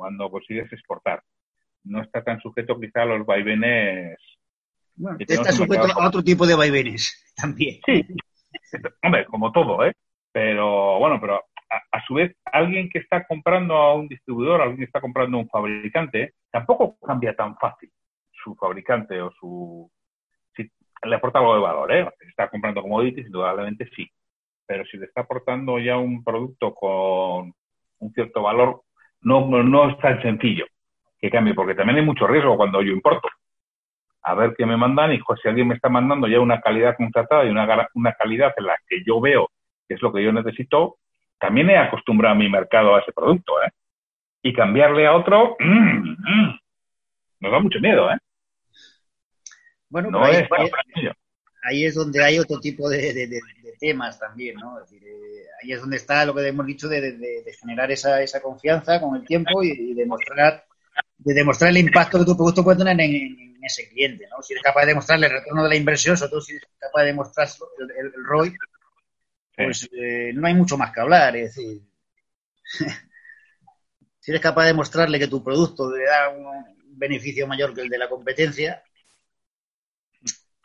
[0.02, 1.22] cuando consigues exportar.
[1.84, 4.18] No está tan sujeto quizá a los vaivenes.
[4.96, 7.80] Bueno, está sujeto a otro tipo de vaivenes también.
[7.86, 8.04] Sí,
[9.04, 9.92] hombre, como todo, ¿eh?
[10.32, 11.40] Pero bueno, pero
[11.70, 15.40] a, su vez, alguien que está comprando a un distribuidor, alguien que está comprando a
[15.40, 17.92] un fabricante, tampoco cambia tan fácil
[18.42, 19.88] su fabricante o su...
[20.56, 20.68] Si
[21.04, 22.08] le aporta algo de valor, ¿eh?
[22.20, 24.10] Si está comprando commodities, indudablemente sí.
[24.66, 27.54] Pero si le está aportando ya un producto con
[27.98, 28.82] un cierto valor,
[29.22, 30.66] no, no es tan sencillo
[31.20, 33.28] que cambie, porque también hay mucho riesgo cuando yo importo.
[34.22, 37.44] A ver qué me mandan y si alguien me está mandando ya una calidad contratada
[37.44, 39.48] y una, una calidad en la que yo veo
[39.88, 40.96] que es lo que yo necesito,
[41.38, 43.70] también he acostumbrado a mi mercado a ese producto, ¿eh?
[44.42, 46.58] Y cambiarle a otro, mmm, mmm,
[47.40, 48.18] nos da mucho miedo, ¿eh?
[49.88, 53.40] Bueno, ahí, es, donde hay otro tipo de,
[53.82, 54.78] temas también, ¿no?
[54.78, 58.40] Es decir, eh, ahí es donde está lo que hemos dicho de, generar esa, esa,
[58.40, 60.64] confianza con el tiempo y, demostrar
[61.18, 64.42] de demostrar el impacto que tu producto puede tener en, ese cliente, ¿no?
[64.42, 67.00] Si eres capaz de demostrarle el retorno de la inversión, sobre todo si eres capaz
[67.02, 68.56] de demostrar el, el, ROI,
[69.56, 71.36] pues eh, no hay mucho más que hablar.
[71.36, 71.80] Es decir,
[74.20, 77.88] si eres capaz de demostrarle que tu producto le da un beneficio mayor que el
[77.88, 78.82] de la competencia,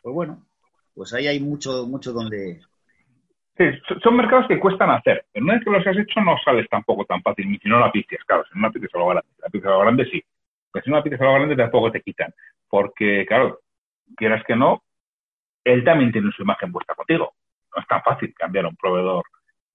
[0.02, 0.48] pues bueno,
[0.98, 2.60] pues ahí hay mucho, mucho donde.
[3.58, 3.64] Sí,
[4.02, 5.26] son mercados que cuestan hacer.
[5.32, 7.90] Pero una vez que los has hecho, no sales tampoco tan fácil, si no la
[7.90, 9.28] pizzas, claro, si no la pizzas a lo grande.
[9.38, 10.22] La pizza a lo grande sí.
[10.70, 12.32] Pero si no la pizzas a lo grande, tampoco te quitan.
[12.68, 13.60] Porque, claro,
[14.16, 14.84] quieras que no,
[15.64, 17.34] él también tiene su imagen puesta contigo.
[17.74, 19.24] No es tan fácil cambiar a un proveedor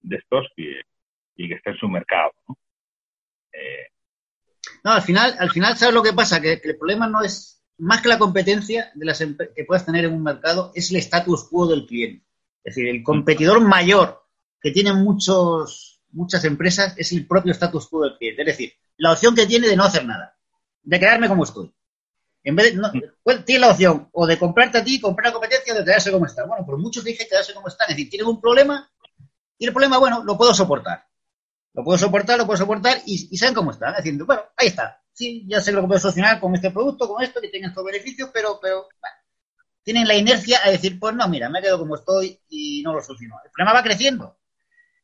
[0.00, 0.74] de estos y,
[1.48, 2.32] que esté en su mercado.
[2.48, 2.56] ¿no?
[3.52, 3.88] Eh,
[4.82, 6.40] no, al final, al final, ¿sabes lo que pasa?
[6.40, 10.14] Que el problema no es más que la competencia de las que puedas tener en
[10.14, 12.24] un mercado, es el status quo del cliente.
[12.64, 14.24] Es decir, el competidor mayor
[14.60, 18.42] que tienen muchos, muchas empresas es el propio status quo del cliente.
[18.42, 20.36] Es decir, la opción que tiene de no hacer nada,
[20.82, 21.72] de quedarme como estoy.
[22.42, 25.72] En vez de, pues, tiene la opción o de comprarte a ti, comprar la competencia,
[25.72, 26.44] o de quedarse como está.
[26.46, 27.84] Bueno, por muchos dije quedarse como está.
[27.84, 28.90] Es decir, tienen un problema
[29.58, 31.06] y el problema, bueno, lo puedo soportar.
[31.72, 33.94] Lo puedo soportar, lo puedo soportar y, y saben cómo está.
[33.96, 37.22] Diciendo, bueno, ahí está sí, ya sé lo que puedo solucionar con este producto, con
[37.22, 38.88] esto, que tiene estos beneficios, pero, pero
[39.84, 43.02] tienen la inercia a decir, pues no, mira, me quedo como estoy y no lo
[43.02, 43.36] soluciono.
[43.44, 44.38] El problema va creciendo.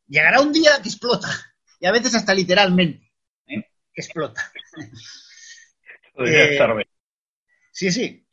[0.09, 1.29] Llegará un día que explota,
[1.79, 3.13] y a veces hasta literalmente,
[3.47, 3.65] ¿eh?
[3.93, 4.51] que explota.
[6.23, 6.59] Eh,
[7.73, 8.27] sí, sí.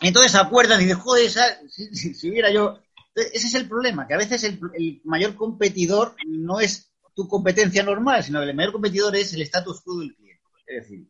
[0.00, 2.80] Entonces acuerdan y dicen, joder, si, hubiera yo...
[3.14, 7.82] Ese es el problema, que a veces el, el mayor competidor no es tu competencia
[7.82, 10.42] normal, sino que el mayor competidor es el status quo del cliente.
[10.66, 11.08] Es decir,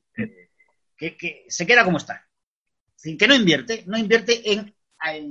[0.96, 2.28] que, se queda como está.
[3.02, 4.74] Que no invierte, no invierte en,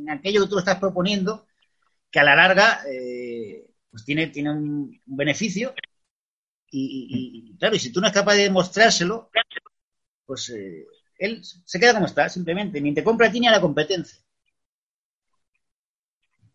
[0.10, 1.46] aquello que tú estás proponiendo,
[2.12, 5.74] que a la larga eh, pues tiene, tiene un, beneficio.
[6.72, 9.32] Y, claro, y si tú no es capaz de demostrárselo,
[10.26, 10.86] pues eh,
[11.18, 12.80] él se queda como está, simplemente.
[12.80, 14.20] Ni te compra a ti ni a la competencia.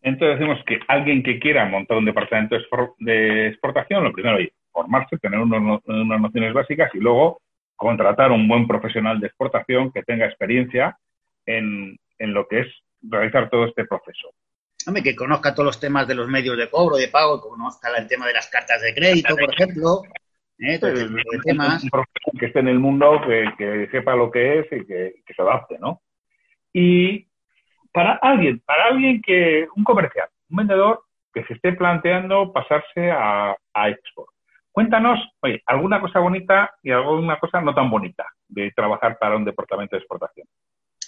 [0.01, 2.55] Entonces decimos que alguien que quiera montar un departamento
[2.99, 7.41] de exportación, lo primero es formarse, tener unas nociones básicas y luego
[7.75, 10.97] contratar un buen profesional de exportación que tenga experiencia
[11.45, 12.67] en, lo que es
[13.01, 14.33] realizar todo este proceso.
[14.87, 17.89] Hombre, que conozca todos los temas de los medios de cobro, de pago, que conozca
[17.97, 20.03] el tema de las cartas de crédito, por ejemplo.
[20.59, 20.79] ¿eh?
[22.39, 23.21] Que esté en el mundo,
[23.57, 26.01] que, sepa lo que es y que, se adapte, ¿no?
[26.71, 27.27] Y
[27.91, 31.03] para alguien, para alguien que, un comercial, un vendedor
[31.33, 34.34] que se esté planteando pasarse a, a export.
[34.75, 39.45] Cuéntanos, oye, alguna cosa bonita y alguna cosa no tan bonita de trabajar para un
[39.45, 40.45] departamento de exportación.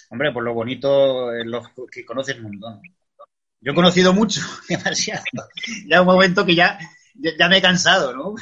[0.08, 1.60] Hombre, pues lo bonito es lo
[1.92, 2.80] que conoces un montón.
[3.60, 4.40] Yo he conocido mucho,
[4.70, 5.22] demasiado.
[5.86, 6.78] Ya un momento que ya,
[7.12, 8.36] ya me he cansado, ¿no?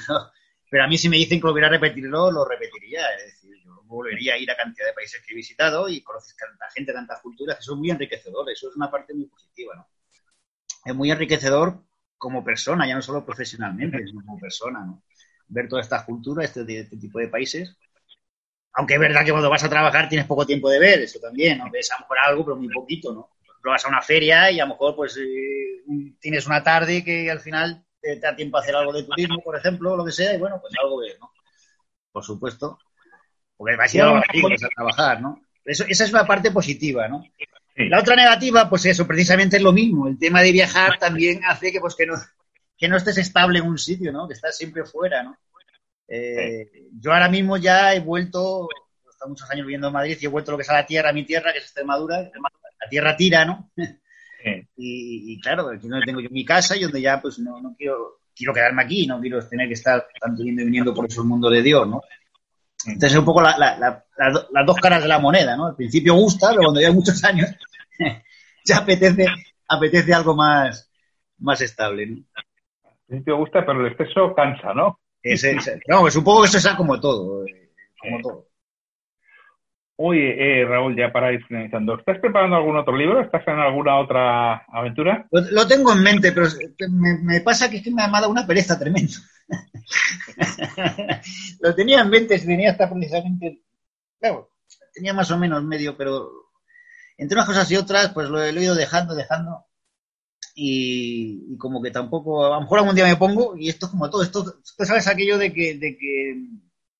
[0.70, 3.01] Pero, a mí si me dicen que volviera a repetirlo, lo repetiría.
[3.16, 6.37] Es decir, yo volvería a ir a cantidad de países que he visitado y conoces
[6.37, 8.57] tanta gente, tantas culturas, que son muy enriquecedores.
[8.57, 9.89] Eso es una parte muy positiva, ¿no?
[10.85, 11.83] Es muy enriquecedor
[12.16, 15.03] como persona, ya no solo profesionalmente, sino como persona, ¿no?
[15.49, 17.76] Ver toda esta cultura, este, este, tipo de países.
[18.74, 21.59] Aunque es verdad que cuando vas a trabajar tienes poco tiempo de ver, eso también,
[21.59, 21.70] ¿no?
[21.70, 23.30] Ves a lo mejor algo, pero muy poquito, ¿no?
[23.62, 25.82] Por vas a una feria y a lo mejor pues eh,
[26.20, 29.57] tienes una tarde que al final te, da tiempo a hacer algo de turismo, por
[29.57, 31.30] ejemplo, o lo que sea, y bueno, pues algo ves, ¿no?
[32.12, 32.78] Por supuesto.
[33.57, 35.40] Porque vas a ir a, a trabajar, ¿no?
[35.64, 37.24] Eso, esa es una parte positiva, ¿no?
[37.76, 40.09] La otra negativa, pues eso, precisamente es lo mismo.
[40.09, 42.14] El tema de viajar también hace que, pues, que no,
[42.77, 44.27] que no estés estable en un sitio, ¿no?
[44.29, 45.37] Que estás siempre fuera, ¿no?
[46.09, 48.68] Eh, yo ahora mismo ya he vuelto,
[49.05, 50.87] he estado muchos años viviendo en Madrid y he vuelto lo que es a la
[50.87, 53.70] tierra, a mi tierra, que es Extremadura, la tierra tira, ¿no?
[54.77, 58.20] Y, claro, aquí no tengo yo mi casa y donde ya pues no, no quiero,
[58.33, 61.27] quiero quedarme aquí, no quiero tener que estar tanto yendo y viniendo por eso el
[61.27, 62.01] mundo de Dios, ¿no?
[62.85, 65.66] Entonces es un poco la, las dos caras de la moneda, ¿no?
[65.66, 67.51] Al principio gusta, pero cuando lleva muchos años
[68.64, 69.27] ya apetece,
[69.66, 70.89] apetece algo más,
[71.39, 72.22] más estable, ¿no?
[73.07, 75.00] Al principio gusta, pero el exceso cansa, ¿no?
[75.22, 75.44] Es,
[75.88, 78.48] no, supongo que eso es como todo, eh, como todo.
[79.98, 83.20] Oye, eh, Raúl, ya para ir finalizando, ¿estás preparando algún otro libro?
[83.20, 85.26] ¿Estás en alguna otra aventura?
[85.30, 86.48] Lo, tengo en mente, pero
[86.90, 89.14] me, pasa que, es que me ha dado una pereza tremenda.
[91.61, 93.62] lo tenía en mente, tenía hasta precisamente,
[94.20, 94.50] claro,
[94.92, 96.30] tenía más o menos medio, pero
[97.16, 99.64] entre unas cosas y otras, pues lo, he ido dejando, dejando.
[100.55, 104.09] Y, como que tampoco, a lo mejor algún día me pongo, y esto es como
[104.09, 106.47] todo, esto, tú sabes aquello de que, de que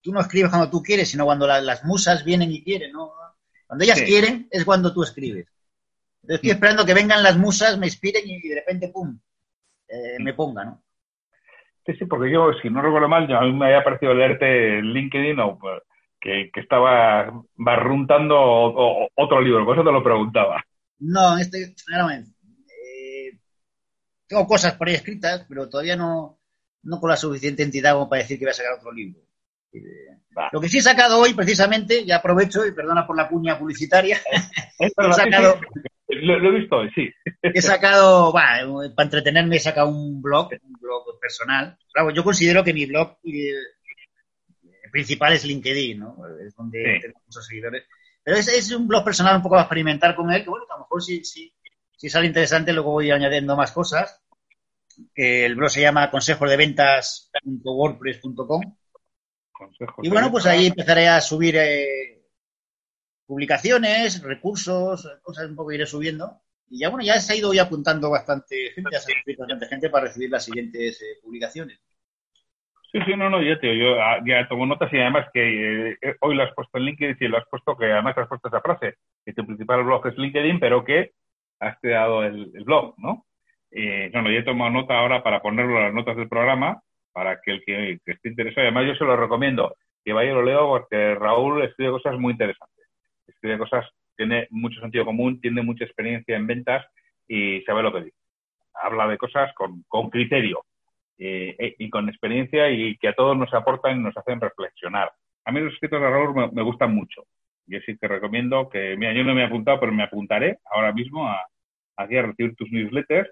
[0.03, 3.13] tú no escribes cuando tú quieres, sino cuando las musas vienen y quieren, ¿no?
[3.67, 5.47] Cuando ellas quieren es cuando tú escribes.
[6.29, 9.19] estoy esperando que vengan las musas, me inspiren y, de repente, ¡pum!,
[9.89, 10.83] eh, me ponga, ¿no?
[11.87, 14.93] Sí, sí, porque yo, si no recuerdo mal, a mí me había parecido leerte en
[14.93, 15.83] LinkedIn o pues,
[16.21, 18.37] que, estaba barruntando
[19.15, 20.65] otro libro, por eso te lo preguntaba.
[20.99, 22.25] No, este, eh,
[24.27, 26.39] tengo cosas por ahí escritas, pero todavía no,
[26.83, 29.21] no con la suficiente entidad como para decir que voy a sacar otro libro.
[30.53, 34.19] Lo que sí he sacado hoy, precisamente, ya aprovecho y perdona por la cuña publicitaria.
[34.79, 35.61] he sacado,
[36.09, 37.11] lo, he visto hoy, sí.
[37.43, 38.63] He sacado, para
[38.99, 41.77] entretenerme, he sacado un blog, un blog personal.
[41.93, 43.53] Claro, yo considero que mi blog eh,
[44.93, 46.17] principal es LinkedIn, ¿no?
[46.47, 47.85] Es donde tengo muchos seguidores.
[48.23, 50.85] Pero es, un blog personal un poco a experimentar con él, que bueno, a lo
[50.85, 51.53] mejor si, si,
[51.97, 54.23] si sale interesante, luego voy añadiendo más cosas.
[55.15, 58.63] El blog se llama consejosdeventas.wordpress.com
[60.03, 62.23] y bueno, pues ahí empezaré a subir eh,
[63.27, 66.41] publicaciones, recursos, cosas un poco iré subiendo.
[66.69, 69.67] Y ya bueno, ya se ha ido hoy apuntando bastante gente, ya se ha bastante
[69.67, 71.81] gente para recibir las siguientes eh, publicaciones.
[72.93, 76.17] Sí, sí, no, no, ya te yo ah, ya tomo notas y además que eh,
[76.21, 78.61] hoy lo has puesto en LinkedIn y lo has puesto que además has puesto esa
[78.61, 78.95] frase,
[79.25, 81.13] que tu principal blog es LinkedIn, pero que
[81.61, 83.27] has creado el, blog, ¿no?
[83.71, 86.81] Eh, no, no, ya he tomado nota ahora para ponerlo en las notas del programa
[87.17, 90.43] para que el que, esté interesado, además yo se lo recomiendo, que vaya y lo
[90.43, 92.87] leo porque Raúl escribe cosas muy interesantes,
[93.27, 96.85] escribe cosas, tiene mucho sentido común, tiene mucha experiencia en ventas
[97.27, 98.19] y sabe lo que dice.
[98.75, 100.63] Habla de cosas con, criterio
[101.17, 105.11] eh, eh, y con experiencia y que a todos nos aportan y nos hacen reflexionar.
[105.47, 107.25] A mí los escritos de Raúl me, gustan mucho
[107.67, 110.93] yo sí te recomiendo que, mira, yo no me he apuntado, pero me apuntaré ahora
[110.93, 111.45] mismo a,
[111.97, 113.31] hacia recibir tus newsletters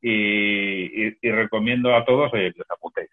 [0.00, 3.10] y, recomiendo a todos eh, que os apuntéis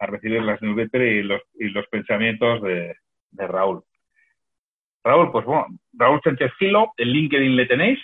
[0.00, 2.94] a, recibir las newsletters y los, y los pensamientos de,
[3.32, 3.82] Raúl.
[5.02, 7.98] Raúl, pues bueno, Raúl Sánchez filo el LinkedIn le tenéis,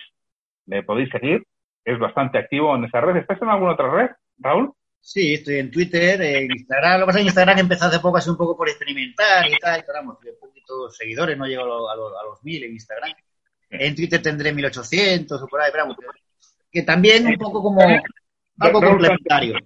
[0.66, 1.44] le podéis seguir,
[1.84, 3.16] es bastante activo en esa red.
[3.16, 4.72] ¿Estás en alguna otra red, Raúl?
[5.00, 7.00] Sí, estoy en Twitter, en Instagram.
[7.00, 9.56] Lo que pasa es que Instagram empezó hace poco así un poco por experimentar y
[9.58, 10.04] tal, y tal,
[10.90, 13.10] seguidores, no llego a, lo, a, los 1000 en Instagram.
[13.70, 15.96] En Twitter tendré 1800 o por ahí, bravo.
[16.70, 17.80] Que también un poco como
[18.60, 19.56] algo complementario.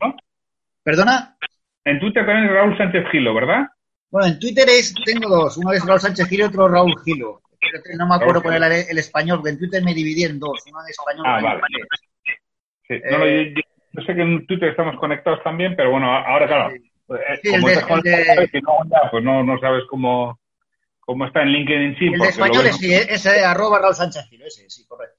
[0.82, 1.36] ¿Perdona?
[1.84, 3.68] En Twitter también Raúl Sánchez Gilo, ¿verdad?
[4.10, 5.56] Bueno, en Twitter es, tengo dos.
[5.56, 7.40] Uno es Raúl Sánchez Gilo y otro Raúl Gilo.
[7.98, 10.62] No me acuerdo cuál el, español, porque en Twitter me dividí en dos.
[10.70, 11.24] Uno en español.
[11.26, 11.60] Ah, vale.
[12.86, 13.54] Sí, no, eh,
[13.92, 16.70] yo, sé que en Twitter estamos conectados también, pero bueno, ahora claro.
[16.70, 18.50] Sí, eh, como el de, el.
[18.50, 18.72] Que no,
[19.10, 20.38] pues no, no sabes cómo
[21.04, 22.06] cómo está en LinkedIn sí.
[22.06, 25.18] El de español es, sí, es arroba Raúl Sánchez Gilo, ese, sí, correcto.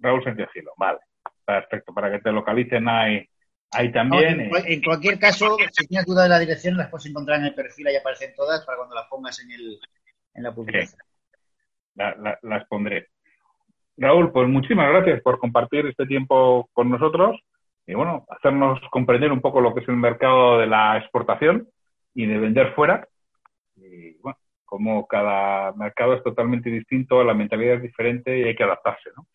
[0.00, 0.98] Raúl Sánchez Gilo, vale.
[1.44, 3.26] Perfecto, para que te localicen ahí
[3.70, 4.40] Ahí también.
[4.40, 7.54] Eh, en, cualquier caso, si tienes duda de la dirección, las puedes encontrar en el
[7.54, 9.78] perfil, ahí aparecen todas para cuando las pongas en, el,
[10.34, 11.00] en la publicación.
[11.94, 13.08] las pondré.
[13.96, 17.38] Raúl, pues muchísimas gracias por compartir este tiempo con nosotros
[17.86, 21.68] y bueno, hacernos comprender un poco lo que es el mercado de la exportación
[22.14, 23.08] y de vender fuera.
[24.68, 29.10] Y como cada mercado es totalmente distinto, la mentalidad es diferente y hay que adaptarse,
[29.16, 29.26] ¿no?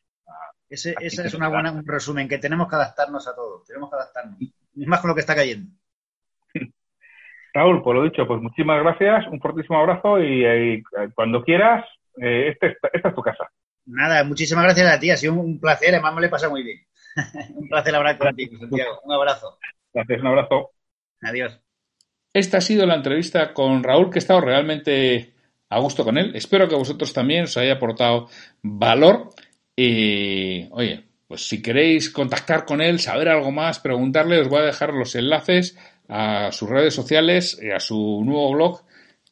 [0.70, 4.40] Ese, es una buena, un resumen, que tenemos que adaptarnos a todo, tenemos que adaptarnos.
[4.42, 5.72] Es más con lo que está cayendo.
[7.54, 10.82] Raúl, por lo dicho, pues muchísimas gracias, un fortísimo abrazo y,
[11.14, 11.86] cuando quieras,
[12.20, 13.50] eh, este, esta es tu casa.
[13.86, 16.80] Nada, muchísimas gracias a ti, ha sido un placer, además me le pasa muy bien.
[17.56, 19.00] un placer hablar contigo, Santiago.
[19.04, 19.60] Un abrazo.
[19.94, 20.72] Gracias, un abrazo.
[21.22, 21.63] Adiós.
[22.34, 25.34] Esta ha sido la entrevista con Raúl, que ha estado realmente
[25.70, 26.36] a gusto con él.
[26.36, 28.28] Espero que vosotros también os haya aportado
[28.62, 29.30] valor.
[29.76, 34.66] Y, oye, pues si queréis contactar con él, saber algo más, preguntarle, os voy a
[34.66, 35.78] dejar los enlaces
[36.08, 38.84] a sus redes sociales y a su nuevo blog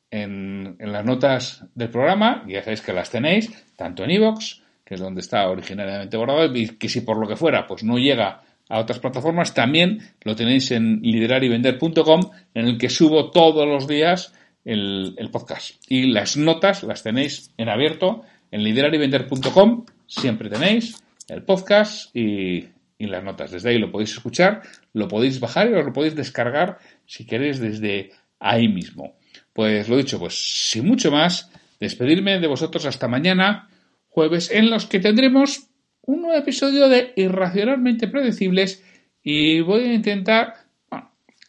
[0.10, 2.44] en, las notas del programa.
[2.48, 6.78] Ya sabéis que las tenéis, tanto en iVoox, que es donde está originariamente guardado, y
[6.78, 10.72] que si por lo que fuera, pues no llega a otras plataformas, también lo tenéis
[10.72, 12.22] en liderarivender.com,
[12.54, 15.76] en el que subo todos los días el, podcast.
[15.90, 23.24] Y las notas las tenéis en abierto en liderarivender.com, siempre tenéis el podcast y, las
[23.24, 23.52] notas.
[23.52, 24.62] Desde ahí lo podéis escuchar,
[24.94, 29.16] lo podéis bajar y lo podéis descargar si queréis desde ahí mismo.
[29.52, 33.70] Pues lo dicho, pues sin mucho más, despedirme de vosotros hasta mañana,
[34.08, 35.71] jueves, en los que tendremos
[36.04, 38.84] un nuevo episodio de Irracionalmente Predecibles
[39.24, 40.56] y voy a intentar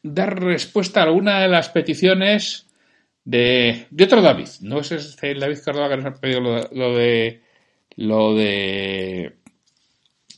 [0.02, 2.66] dar respuesta a alguna de las peticiones
[3.24, 4.48] de, de otro David.
[4.60, 7.42] No es este David Córdoba que nos ha pedido lo, de
[7.96, 9.36] lo de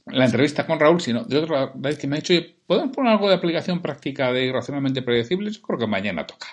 [0.07, 2.35] la entrevista con Raúl, sino de otro David que me ha dicho,
[2.67, 5.59] ¿podemos poner algo de aplicación práctica de irracionalmente predecibles?
[5.59, 6.49] Creo que mañana toca.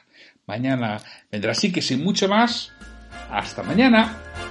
[0.47, 1.01] Mañana
[1.31, 2.71] vendrá así que sin mucho más.
[3.29, 4.50] Hasta mañana.